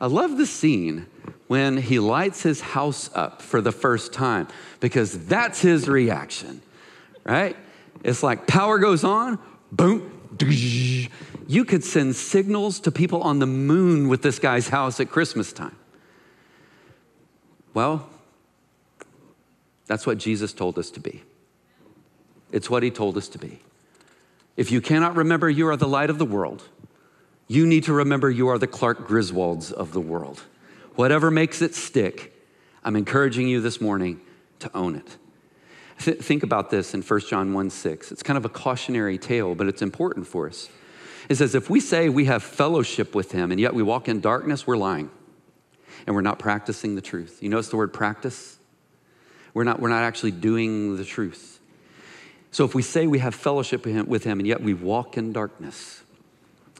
I 0.00 0.06
love 0.06 0.38
the 0.38 0.46
scene 0.46 1.06
when 1.46 1.76
he 1.76 1.98
lights 1.98 2.42
his 2.42 2.60
house 2.60 3.10
up 3.14 3.40
for 3.40 3.60
the 3.60 3.72
first 3.72 4.12
time 4.12 4.48
because 4.80 5.26
that's 5.26 5.60
his 5.60 5.88
reaction, 5.88 6.60
right? 7.24 7.56
It's 8.02 8.22
like 8.22 8.46
power 8.46 8.78
goes 8.78 9.04
on, 9.04 9.38
boom, 9.70 10.12
you 11.46 11.64
could 11.64 11.84
send 11.84 12.16
signals 12.16 12.80
to 12.80 12.90
people 12.90 13.22
on 13.22 13.38
the 13.38 13.46
moon 13.46 14.08
with 14.08 14.22
this 14.22 14.38
guy's 14.38 14.68
house 14.68 15.00
at 15.00 15.10
Christmas 15.10 15.52
time. 15.52 15.76
Well, 17.74 18.08
that's 19.86 20.06
what 20.06 20.18
Jesus 20.18 20.52
told 20.52 20.78
us 20.78 20.90
to 20.90 21.00
be. 21.00 21.22
It's 22.52 22.68
what 22.68 22.82
he 22.82 22.90
told 22.90 23.16
us 23.16 23.28
to 23.28 23.38
be. 23.38 23.60
If 24.56 24.72
you 24.72 24.80
cannot 24.80 25.14
remember 25.14 25.50
you 25.50 25.68
are 25.68 25.76
the 25.76 25.88
light 25.88 26.10
of 26.10 26.18
the 26.18 26.24
world, 26.24 26.68
you 27.48 27.66
need 27.66 27.84
to 27.84 27.92
remember 27.92 28.30
you 28.30 28.48
are 28.48 28.58
the 28.58 28.66
Clark 28.66 29.06
Griswolds 29.06 29.72
of 29.72 29.92
the 29.92 30.00
world. 30.00 30.42
Whatever 30.96 31.30
makes 31.30 31.62
it 31.62 31.74
stick, 31.74 32.32
I'm 32.82 32.96
encouraging 32.96 33.48
you 33.48 33.60
this 33.60 33.80
morning 33.80 34.20
to 34.60 34.74
own 34.74 34.96
it. 34.96 35.16
Th- 36.00 36.18
think 36.18 36.42
about 36.42 36.70
this 36.70 36.94
in 36.94 37.02
1 37.02 37.20
John 37.20 37.52
1 37.52 37.70
6. 37.70 38.12
It's 38.12 38.22
kind 38.22 38.36
of 38.36 38.44
a 38.44 38.48
cautionary 38.48 39.18
tale, 39.18 39.54
but 39.54 39.66
it's 39.66 39.82
important 39.82 40.26
for 40.26 40.48
us. 40.48 40.68
It 41.28 41.36
says, 41.36 41.54
if 41.54 41.68
we 41.68 41.80
say 41.80 42.08
we 42.08 42.26
have 42.26 42.42
fellowship 42.42 43.14
with 43.14 43.32
him 43.32 43.50
and 43.50 43.60
yet 43.60 43.74
we 43.74 43.82
walk 43.82 44.08
in 44.08 44.20
darkness, 44.20 44.66
we're 44.66 44.76
lying 44.76 45.10
and 46.06 46.14
we're 46.14 46.22
not 46.22 46.38
practicing 46.38 46.94
the 46.94 47.00
truth. 47.00 47.42
You 47.42 47.48
notice 47.48 47.68
the 47.68 47.76
word 47.76 47.92
practice? 47.92 48.58
We're 49.52 49.64
not, 49.64 49.80
we're 49.80 49.88
not 49.88 50.02
actually 50.02 50.30
doing 50.30 50.96
the 50.96 51.04
truth. 51.04 51.60
So 52.50 52.64
if 52.64 52.74
we 52.74 52.82
say 52.82 53.06
we 53.06 53.18
have 53.18 53.34
fellowship 53.34 53.84
with 53.84 54.24
him 54.24 54.38
and 54.38 54.46
yet 54.46 54.62
we 54.62 54.72
walk 54.72 55.16
in 55.16 55.32
darkness, 55.32 56.02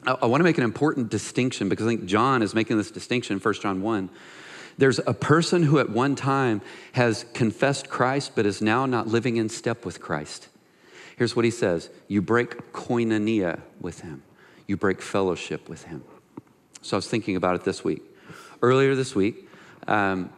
I, 0.07 0.15
I 0.21 0.25
want 0.25 0.39
to 0.39 0.45
make 0.45 0.57
an 0.57 0.63
important 0.63 1.09
distinction 1.09 1.69
because 1.69 1.85
I 1.85 1.89
think 1.89 2.05
John 2.05 2.41
is 2.41 2.55
making 2.55 2.77
this 2.77 2.89
distinction 2.89 3.35
in 3.35 3.39
1 3.41 3.53
John 3.55 3.81
1 3.81 4.09
there's 4.79 4.99
a 4.99 5.13
person 5.13 5.63
who 5.63 5.79
at 5.79 5.89
one 5.89 6.15
time 6.15 6.61
has 6.91 7.25
confessed 7.33 7.89
Christ 7.89 8.33
but 8.35 8.45
is 8.45 8.61
now 8.61 8.85
not 8.85 9.07
living 9.07 9.37
in 9.37 9.49
step 9.49 9.85
with 9.85 9.99
Christ. 9.99 10.49
Here's 11.17 11.35
what 11.35 11.45
he 11.45 11.51
says 11.51 11.89
You 12.07 12.21
break 12.21 12.71
koinonia 12.73 13.61
with 13.81 14.01
him, 14.01 14.23
you 14.67 14.77
break 14.77 15.01
fellowship 15.01 15.67
with 15.67 15.85
him. 15.85 16.03
So 16.81 16.95
I 16.95 16.99
was 16.99 17.07
thinking 17.07 17.35
about 17.35 17.55
it 17.55 17.63
this 17.63 17.83
week. 17.83 18.03
Earlier 18.61 18.95
this 18.95 19.15
week, 19.15 19.49
um, 19.87 20.29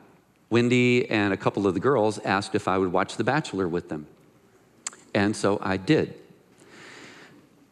Wendy 0.49 1.09
and 1.09 1.33
a 1.33 1.37
couple 1.37 1.67
of 1.67 1.73
the 1.73 1.79
girls 1.79 2.17
asked 2.19 2.55
if 2.55 2.67
I 2.67 2.77
would 2.77 2.91
watch 2.91 3.17
The 3.17 3.23
Bachelor 3.23 3.67
with 3.67 3.89
them. 3.89 4.07
And 5.13 5.35
so 5.35 5.59
I 5.61 5.77
did. 5.77 6.18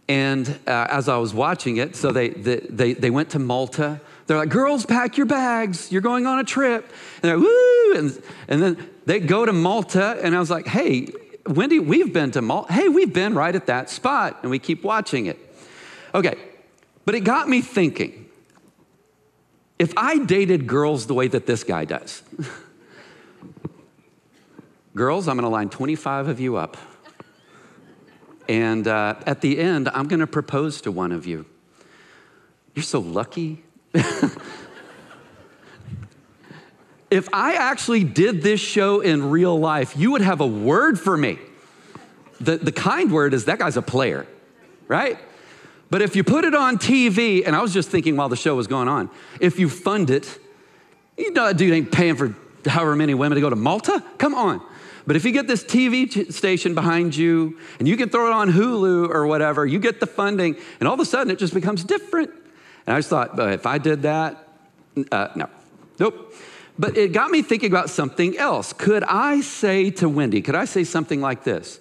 And 0.10 0.48
uh, 0.66 0.88
as 0.90 1.10
I 1.10 1.18
was 1.18 1.34
watching 1.34 1.78
it, 1.78 1.96
so 1.96 2.12
they, 2.12 2.30
they, 2.30 2.94
they 2.94 3.10
went 3.10 3.32
to 3.32 3.40
Malta 3.40 4.00
they're 4.28 4.38
like, 4.38 4.50
girls, 4.50 4.86
pack 4.86 5.16
your 5.16 5.26
bags. 5.26 5.92
You're 5.92 6.02
going 6.02 6.28
on 6.28 6.40
a 6.40 6.44
trip. 6.44 6.92
And 7.24 7.24
they're 7.24 7.40
woo. 7.40 7.94
And, 7.96 8.22
and 8.50 8.62
then 8.62 8.90
they 9.06 9.22
go 9.22 9.46
to 9.46 9.54
Malta. 9.54 10.20
And 10.22 10.36
I 10.36 10.40
was 10.40 10.52
like, 10.52 10.68
hey, 10.68 11.08
Wendy, 11.48 11.80
we've 11.80 12.14
been 12.14 12.32
to 12.32 12.42
Malta. 12.42 12.74
Hey, 12.74 12.90
we've 12.90 13.14
been 13.14 13.34
right 13.34 13.56
at 13.56 13.68
that 13.68 13.90
spot. 13.90 14.40
And 14.42 14.52
we 14.52 14.60
keep 14.60 14.84
watching 14.84 15.28
it. 15.28 15.40
Okay. 16.14 16.36
But 17.06 17.16
it 17.16 17.22
got 17.22 17.48
me 17.48 17.62
thinking 17.62 18.26
if 19.80 19.94
I 19.96 20.18
dated 20.18 20.68
girls 20.68 21.08
the 21.08 21.14
way 21.14 21.30
that 21.30 21.46
this 21.46 21.64
guy 21.64 21.86
does, 21.86 22.22
girls, 24.96 25.30
I'm 25.30 25.38
going 25.38 25.44
to 25.44 25.50
line 25.50 25.70
25 25.70 26.28
of 26.28 26.42
you 26.42 26.58
up. 26.58 26.76
And 28.48 28.88
uh, 28.88 29.16
at 29.26 29.42
the 29.42 29.60
end, 29.60 29.90
I'm 29.90 30.08
going 30.08 30.22
to 30.22 30.28
propose 30.28 30.82
to 30.82 30.92
one 30.92 31.12
of 31.12 31.26
you. 31.26 31.46
You're 32.74 32.84
so 32.84 33.00
lucky 33.00 33.64
if 37.10 37.30
I 37.34 37.54
actually 37.54 38.04
did 38.04 38.42
this 38.42 38.60
show 38.60 39.00
in 39.02 39.30
real 39.30 39.58
life, 39.58 39.96
you 39.98 40.12
would 40.12 40.22
have 40.22 40.42
a 40.42 40.48
word 40.48 41.00
for 41.00 41.16
me. 41.18 41.40
The, 42.40 42.58
the 42.58 42.72
kind 42.72 43.12
word 43.12 43.34
is 43.34 43.46
that 43.46 43.60
guy's 43.60 43.78
a 43.78 43.82
player, 43.82 44.28
right? 44.88 45.18
But 45.90 46.02
if 46.02 46.16
you 46.16 46.24
put 46.24 46.44
it 46.44 46.54
on 46.54 46.78
TV, 46.78 47.44
and 47.46 47.56
I 47.56 47.62
was 47.62 47.74
just 47.74 47.90
thinking 47.90 48.16
while 48.18 48.30
the 48.30 48.36
show 48.36 48.56
was 48.56 48.68
going 48.68 48.88
on, 48.88 49.10
if 49.40 49.58
you 49.58 49.70
fund 49.70 50.10
it, 50.10 50.38
you 51.18 51.32
know 51.32 51.48
that 51.48 51.58
dude 51.58 51.74
ain't 51.74 51.92
paying 51.92 52.16
for 52.16 52.36
however 52.66 52.96
many 52.96 53.14
women 53.14 53.36
to 53.36 53.42
go 53.42 53.50
to 53.50 53.56
Malta? 53.56 54.04
Come 54.18 54.36
on. 54.36 54.62
But 55.08 55.16
if 55.16 55.24
you 55.24 55.32
get 55.32 55.48
this 55.48 55.64
TV 55.64 56.32
station 56.34 56.76
behind 56.76 57.16
you 57.16 57.58
and 57.80 57.88
you 57.88 57.96
can 57.96 58.10
throw 58.10 58.28
it 58.28 58.34
on 58.34 58.52
Hulu 58.52 59.10
or 59.10 59.26
whatever, 59.26 59.66
you 59.66 59.80
get 59.80 60.02
the 60.02 60.06
funding, 60.06 60.58
and 60.82 60.88
all 60.88 60.94
of 60.94 61.00
a 61.00 61.06
sudden 61.06 61.32
it 61.32 61.40
just 61.40 61.54
becomes 61.54 61.86
different. 61.86 62.30
And 62.86 62.94
I 62.94 63.00
just 63.00 63.10
thought, 63.10 63.40
if 63.40 63.66
I 63.66 63.78
did 63.78 64.02
that, 64.02 64.50
uh, 65.10 65.30
no, 65.36 65.50
nope. 65.98 66.34
But 66.78 66.98
it 66.98 67.14
got 67.14 67.32
me 67.32 67.42
thinking 67.42 67.72
about 67.72 67.90
something 67.90 68.38
else. 68.38 68.74
Could 68.74 69.06
I 69.06 69.40
say 69.40 69.92
to 69.92 70.10
Wendy, 70.10 70.42
could 70.42 70.56
I 70.56 70.66
say 70.66 70.84
something 70.84 71.22
like 71.22 71.46
this? 71.46 71.80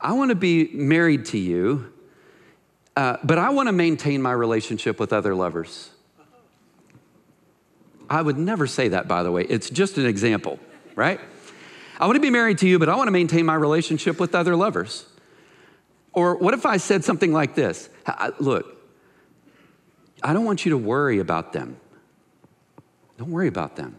I 0.00 0.14
want 0.14 0.30
to 0.30 0.34
be 0.34 0.70
married 0.72 1.26
to 1.26 1.38
you, 1.38 1.92
uh, 2.96 3.18
but 3.22 3.38
I 3.38 3.50
want 3.50 3.68
to 3.68 3.72
maintain 3.72 4.22
my 4.22 4.32
relationship 4.32 4.98
with 4.98 5.12
other 5.12 5.34
lovers. 5.34 5.90
I 8.08 8.22
would 8.22 8.38
never 8.38 8.66
say 8.66 8.88
that, 8.88 9.08
by 9.08 9.22
the 9.22 9.30
way. 9.30 9.44
It's 9.44 9.68
just 9.68 9.98
an 9.98 10.06
example, 10.06 10.58
right? 10.96 11.20
I 12.02 12.06
want 12.06 12.16
to 12.16 12.20
be 12.20 12.30
married 12.30 12.58
to 12.58 12.68
you, 12.68 12.80
but 12.80 12.88
I 12.88 12.96
want 12.96 13.06
to 13.06 13.12
maintain 13.12 13.46
my 13.46 13.54
relationship 13.54 14.18
with 14.18 14.34
other 14.34 14.56
lovers. 14.56 15.06
Or 16.12 16.34
what 16.34 16.52
if 16.52 16.66
I 16.66 16.78
said 16.78 17.04
something 17.04 17.32
like 17.32 17.54
this? 17.54 17.88
Look, 18.40 18.66
I 20.20 20.32
don't 20.32 20.44
want 20.44 20.64
you 20.64 20.70
to 20.70 20.76
worry 20.76 21.20
about 21.20 21.52
them. 21.52 21.76
Don't 23.18 23.30
worry 23.30 23.46
about 23.46 23.76
them. 23.76 23.94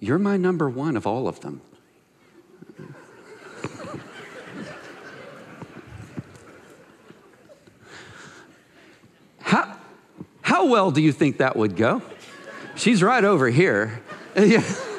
You're 0.00 0.20
my 0.20 0.36
number 0.36 0.70
one 0.70 0.96
of 0.96 1.08
all 1.08 1.26
of 1.26 1.40
them. 1.40 1.60
how, 9.40 9.76
how 10.40 10.66
well 10.66 10.92
do 10.92 11.02
you 11.02 11.10
think 11.10 11.38
that 11.38 11.56
would 11.56 11.74
go? 11.74 12.00
She's 12.76 13.02
right 13.02 13.24
over 13.24 13.50
here. 13.50 14.04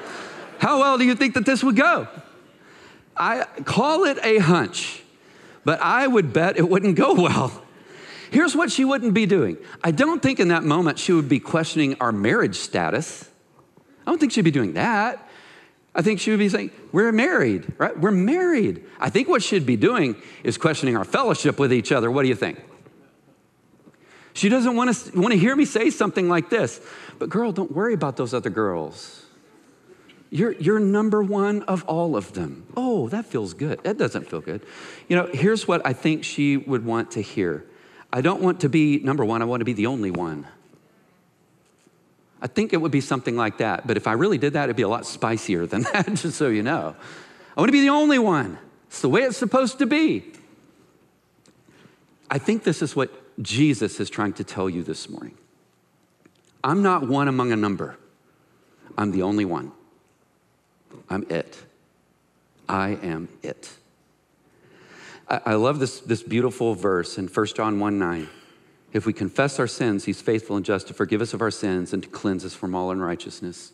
How 0.67 0.81
well 0.81 0.97
do 0.97 1.05
you 1.05 1.15
think 1.15 1.35
that 1.35 1.45
this 1.45 1.63
would 1.63 1.77
go? 1.77 2.09
I 3.15 3.45
call 3.63 4.03
it 4.03 4.17
a 4.21 4.39
hunch, 4.39 5.01
but 5.63 5.79
I 5.79 6.05
would 6.05 6.33
bet 6.33 6.57
it 6.57 6.67
wouldn't 6.67 6.97
go 6.97 7.13
well. 7.13 7.63
Here's 8.31 8.53
what 8.53 8.69
she 8.69 8.83
wouldn't 8.83 9.13
be 9.13 9.25
doing. 9.25 9.55
I 9.81 9.91
don't 9.91 10.21
think 10.21 10.41
in 10.41 10.49
that 10.49 10.65
moment 10.65 10.99
she 10.99 11.13
would 11.13 11.29
be 11.29 11.39
questioning 11.39 11.95
our 12.01 12.11
marriage 12.11 12.57
status. 12.57 13.29
I 14.05 14.11
don't 14.11 14.19
think 14.19 14.33
she'd 14.33 14.41
be 14.41 14.51
doing 14.51 14.73
that. 14.73 15.25
I 15.95 16.01
think 16.01 16.19
she 16.19 16.31
would 16.31 16.39
be 16.39 16.49
saying, 16.49 16.71
We're 16.91 17.13
married, 17.13 17.65
right? 17.77 17.97
We're 17.97 18.11
married. 18.11 18.83
I 18.99 19.09
think 19.09 19.29
what 19.29 19.41
she'd 19.41 19.65
be 19.65 19.77
doing 19.77 20.21
is 20.43 20.57
questioning 20.57 20.97
our 20.97 21.05
fellowship 21.05 21.59
with 21.59 21.71
each 21.71 21.93
other. 21.93 22.11
What 22.11 22.23
do 22.23 22.27
you 22.27 22.35
think? 22.35 22.61
She 24.33 24.49
doesn't 24.49 24.75
want 24.75 24.93
to, 24.93 25.17
want 25.17 25.31
to 25.31 25.39
hear 25.39 25.55
me 25.55 25.63
say 25.63 25.91
something 25.91 26.27
like 26.27 26.49
this, 26.49 26.81
but 27.19 27.29
girl, 27.29 27.53
don't 27.53 27.71
worry 27.71 27.93
about 27.93 28.17
those 28.17 28.33
other 28.33 28.49
girls. 28.49 29.23
You're, 30.29 30.53
you're 30.53 30.79
number 30.79 31.23
one 31.23 31.63
of 31.63 31.83
all 31.85 32.15
of 32.15 32.33
them. 32.33 32.67
Oh, 32.75 33.07
that 33.09 33.25
feels 33.25 33.53
good. 33.53 33.83
That 33.83 33.97
doesn't 33.97 34.29
feel 34.29 34.41
good. 34.41 34.61
You 35.07 35.15
know, 35.15 35.29
here's 35.31 35.67
what 35.67 35.85
I 35.85 35.93
think 35.93 36.23
she 36.23 36.57
would 36.57 36.85
want 36.85 37.11
to 37.11 37.21
hear 37.21 37.65
I 38.11 38.21
don't 38.21 38.41
want 38.41 38.61
to 38.61 38.69
be 38.69 38.99
number 38.99 39.25
one, 39.25 39.41
I 39.41 39.45
want 39.45 39.59
to 39.61 39.65
be 39.65 39.73
the 39.73 39.87
only 39.87 40.11
one. 40.11 40.47
I 42.41 42.47
think 42.47 42.71
it 42.71 42.77
would 42.77 42.91
be 42.91 43.01
something 43.01 43.35
like 43.35 43.57
that. 43.57 43.85
But 43.85 43.97
if 43.97 44.07
I 44.07 44.13
really 44.13 44.37
did 44.37 44.53
that, 44.53 44.65
it'd 44.65 44.75
be 44.75 44.83
a 44.83 44.87
lot 44.87 45.05
spicier 45.05 45.65
than 45.65 45.81
that, 45.93 46.13
just 46.13 46.37
so 46.37 46.47
you 46.47 46.63
know. 46.63 46.95
I 47.55 47.59
want 47.59 47.67
to 47.69 47.73
be 47.73 47.81
the 47.81 47.89
only 47.89 48.19
one. 48.19 48.57
It's 48.87 49.01
the 49.01 49.09
way 49.09 49.23
it's 49.23 49.37
supposed 49.37 49.79
to 49.79 49.85
be. 49.85 50.31
I 52.29 52.37
think 52.37 52.63
this 52.63 52.81
is 52.81 52.95
what 52.95 53.11
Jesus 53.41 53.99
is 53.99 54.09
trying 54.09 54.33
to 54.33 54.43
tell 54.43 54.69
you 54.69 54.83
this 54.83 55.09
morning. 55.09 55.37
I'm 56.63 56.81
not 56.81 57.07
one 57.07 57.27
among 57.27 57.51
a 57.51 57.55
number, 57.55 57.97
I'm 58.97 59.11
the 59.11 59.23
only 59.23 59.45
one. 59.45 59.71
I'm 61.09 61.25
it. 61.29 61.57
I 62.67 62.97
am 63.01 63.29
it. 63.43 63.69
I, 65.29 65.55
love 65.55 65.79
this, 65.79 65.99
this 65.99 66.23
beautiful 66.23 66.73
verse 66.73 67.17
in 67.17 67.27
1 67.27 67.45
John 67.47 67.79
1 67.79 67.99
9. 67.99 68.29
If 68.93 69.05
we 69.05 69.11
confess 69.11 69.59
our 69.59 69.67
sins, 69.67 70.05
he's 70.05 70.21
faithful 70.21 70.55
and 70.55 70.65
just 70.65 70.87
to 70.87 70.93
forgive 70.93 71.21
us 71.21 71.33
of 71.33 71.41
our 71.41 71.51
sins 71.51 71.91
and 71.91 72.01
to 72.03 72.09
cleanse 72.09 72.45
us 72.45 72.53
from 72.53 72.73
all 72.73 72.91
unrighteousness. 72.91 73.73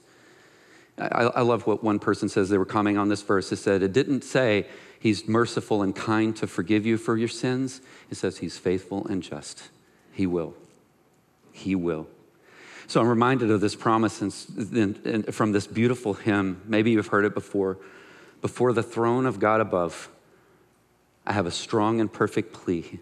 I, 0.97 1.25
I 1.35 1.41
love 1.41 1.67
what 1.67 1.83
one 1.83 1.99
person 1.99 2.27
says. 2.29 2.49
They 2.49 2.57
were 2.57 2.65
commenting 2.65 2.97
on 2.97 3.09
this 3.09 3.21
verse. 3.21 3.51
It 3.51 3.57
said, 3.57 3.83
It 3.83 3.93
didn't 3.93 4.23
say 4.23 4.65
he's 4.99 5.27
merciful 5.27 5.83
and 5.83 5.95
kind 5.95 6.35
to 6.37 6.47
forgive 6.47 6.85
you 6.85 6.97
for 6.97 7.17
your 7.17 7.27
sins. 7.27 7.81
It 8.09 8.15
says 8.15 8.39
he's 8.39 8.57
faithful 8.57 9.05
and 9.05 9.21
just. 9.21 9.69
He 10.11 10.25
will. 10.25 10.55
He 11.51 11.75
will. 11.75 12.07
So 12.93 13.01
I'm 13.01 13.07
reminded 13.07 13.49
of 13.49 13.59
this 13.59 13.73
promise 13.73 14.19
from 15.31 15.51
this 15.51 15.65
beautiful 15.65 16.13
hymn. 16.13 16.61
Maybe 16.67 16.91
you've 16.91 17.07
heard 17.07 17.25
it 17.25 17.33
before. 17.33 17.79
Before 18.39 18.71
the 18.71 18.83
throne 18.83 19.25
of 19.25 19.39
God 19.39 19.61
above, 19.61 20.11
I 21.25 21.33
have 21.33 21.47
a 21.47 21.51
strong 21.51 21.99
and 21.99 22.13
perfect 22.13 22.53
plea, 22.53 22.99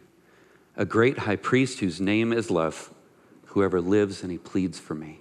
a 0.78 0.86
great 0.86 1.18
high 1.18 1.36
priest 1.36 1.82
whose 1.82 2.00
name 2.00 2.32
is 2.32 2.50
love, 2.50 2.94
whoever 3.48 3.82
lives 3.82 4.24
and 4.24 4.32
he 4.32 4.38
pleads 4.38 4.80
for 4.80 4.96
me. 4.96 5.20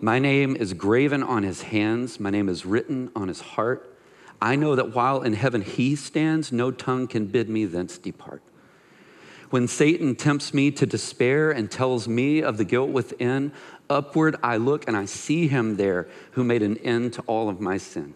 My 0.00 0.18
name 0.18 0.56
is 0.56 0.72
graven 0.72 1.22
on 1.22 1.42
his 1.42 1.60
hands, 1.60 2.18
my 2.18 2.30
name 2.30 2.48
is 2.48 2.64
written 2.64 3.10
on 3.14 3.28
his 3.28 3.42
heart. 3.42 3.94
I 4.40 4.56
know 4.56 4.76
that 4.76 4.94
while 4.94 5.20
in 5.20 5.34
heaven 5.34 5.60
he 5.60 5.94
stands, 5.94 6.50
no 6.50 6.70
tongue 6.70 7.06
can 7.06 7.26
bid 7.26 7.50
me 7.50 7.66
thence 7.66 7.98
depart. 7.98 8.42
When 9.50 9.66
Satan 9.66 10.14
tempts 10.14 10.52
me 10.52 10.70
to 10.72 10.86
despair 10.86 11.50
and 11.50 11.70
tells 11.70 12.06
me 12.06 12.42
of 12.42 12.58
the 12.58 12.64
guilt 12.64 12.90
within, 12.90 13.52
upward 13.88 14.36
I 14.42 14.58
look 14.58 14.86
and 14.86 14.96
I 14.96 15.06
see 15.06 15.48
him 15.48 15.76
there 15.76 16.08
who 16.32 16.44
made 16.44 16.62
an 16.62 16.76
end 16.78 17.14
to 17.14 17.22
all 17.22 17.48
of 17.48 17.60
my 17.60 17.78
sin. 17.78 18.14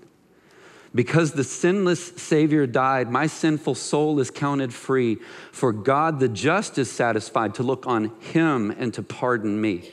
Because 0.94 1.32
the 1.32 1.44
sinless 1.44 2.08
Savior 2.16 2.66
died, 2.66 3.10
my 3.10 3.26
sinful 3.26 3.76
soul 3.76 4.20
is 4.20 4.30
counted 4.30 4.74
free. 4.74 5.16
For 5.50 5.72
God 5.72 6.20
the 6.20 6.28
just 6.28 6.76
is 6.76 6.92
satisfied 6.92 7.54
to 7.54 7.62
look 7.62 7.86
on 7.86 8.12
him 8.20 8.70
and 8.70 8.92
to 8.92 9.02
pardon 9.02 9.58
me. 9.58 9.90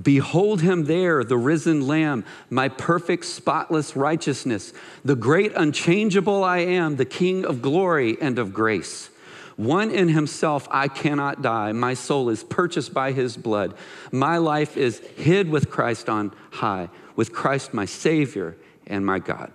Behold 0.00 0.60
him 0.60 0.84
there, 0.84 1.24
the 1.24 1.36
risen 1.36 1.86
Lamb, 1.86 2.24
my 2.50 2.68
perfect, 2.68 3.24
spotless 3.24 3.96
righteousness, 3.96 4.72
the 5.04 5.16
great, 5.16 5.52
unchangeable 5.54 6.42
I 6.42 6.58
am, 6.58 6.96
the 6.96 7.04
King 7.04 7.44
of 7.44 7.62
glory 7.62 8.16
and 8.20 8.38
of 8.38 8.52
grace. 8.52 9.10
One 9.56 9.90
in 9.90 10.08
himself, 10.08 10.66
I 10.70 10.88
cannot 10.88 11.42
die. 11.42 11.72
My 11.72 11.94
soul 11.94 12.28
is 12.28 12.42
purchased 12.42 12.92
by 12.92 13.12
his 13.12 13.36
blood. 13.36 13.74
My 14.10 14.38
life 14.38 14.76
is 14.76 14.98
hid 15.16 15.48
with 15.48 15.70
Christ 15.70 16.08
on 16.08 16.32
high, 16.50 16.88
with 17.14 17.32
Christ 17.32 17.72
my 17.72 17.84
Savior 17.84 18.56
and 18.86 19.06
my 19.06 19.20
God. 19.20 19.52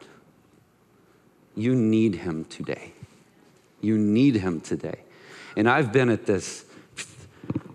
You 1.55 1.75
need 1.75 2.15
him 2.15 2.45
today. 2.45 2.93
You 3.81 3.97
need 3.97 4.35
him 4.35 4.61
today. 4.61 4.99
And 5.57 5.69
I've 5.69 5.91
been 5.91 6.09
at 6.09 6.25
this. 6.25 6.63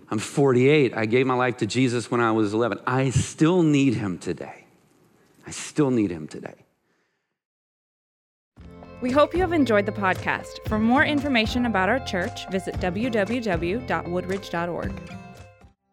I'm 0.09 0.19
48. 0.19 0.95
I 0.95 1.05
gave 1.05 1.27
my 1.27 1.35
life 1.35 1.57
to 1.57 1.65
Jesus 1.67 2.09
when 2.09 2.21
I 2.21 2.31
was 2.31 2.53
11. 2.53 2.79
I 2.87 3.11
still 3.11 3.61
need 3.61 3.95
him 3.95 4.17
today. 4.17 4.65
I 5.45 5.51
still 5.51 5.91
need 5.91 6.09
him 6.09 6.27
today. 6.27 6.64
We 9.05 9.11
hope 9.11 9.35
you 9.35 9.41
have 9.41 9.53
enjoyed 9.53 9.85
the 9.85 9.91
podcast. 9.91 10.67
For 10.67 10.79
more 10.79 11.05
information 11.05 11.67
about 11.67 11.89
our 11.89 11.99
church, 11.99 12.49
visit 12.49 12.73
www.woodridge.org. 12.79 15.24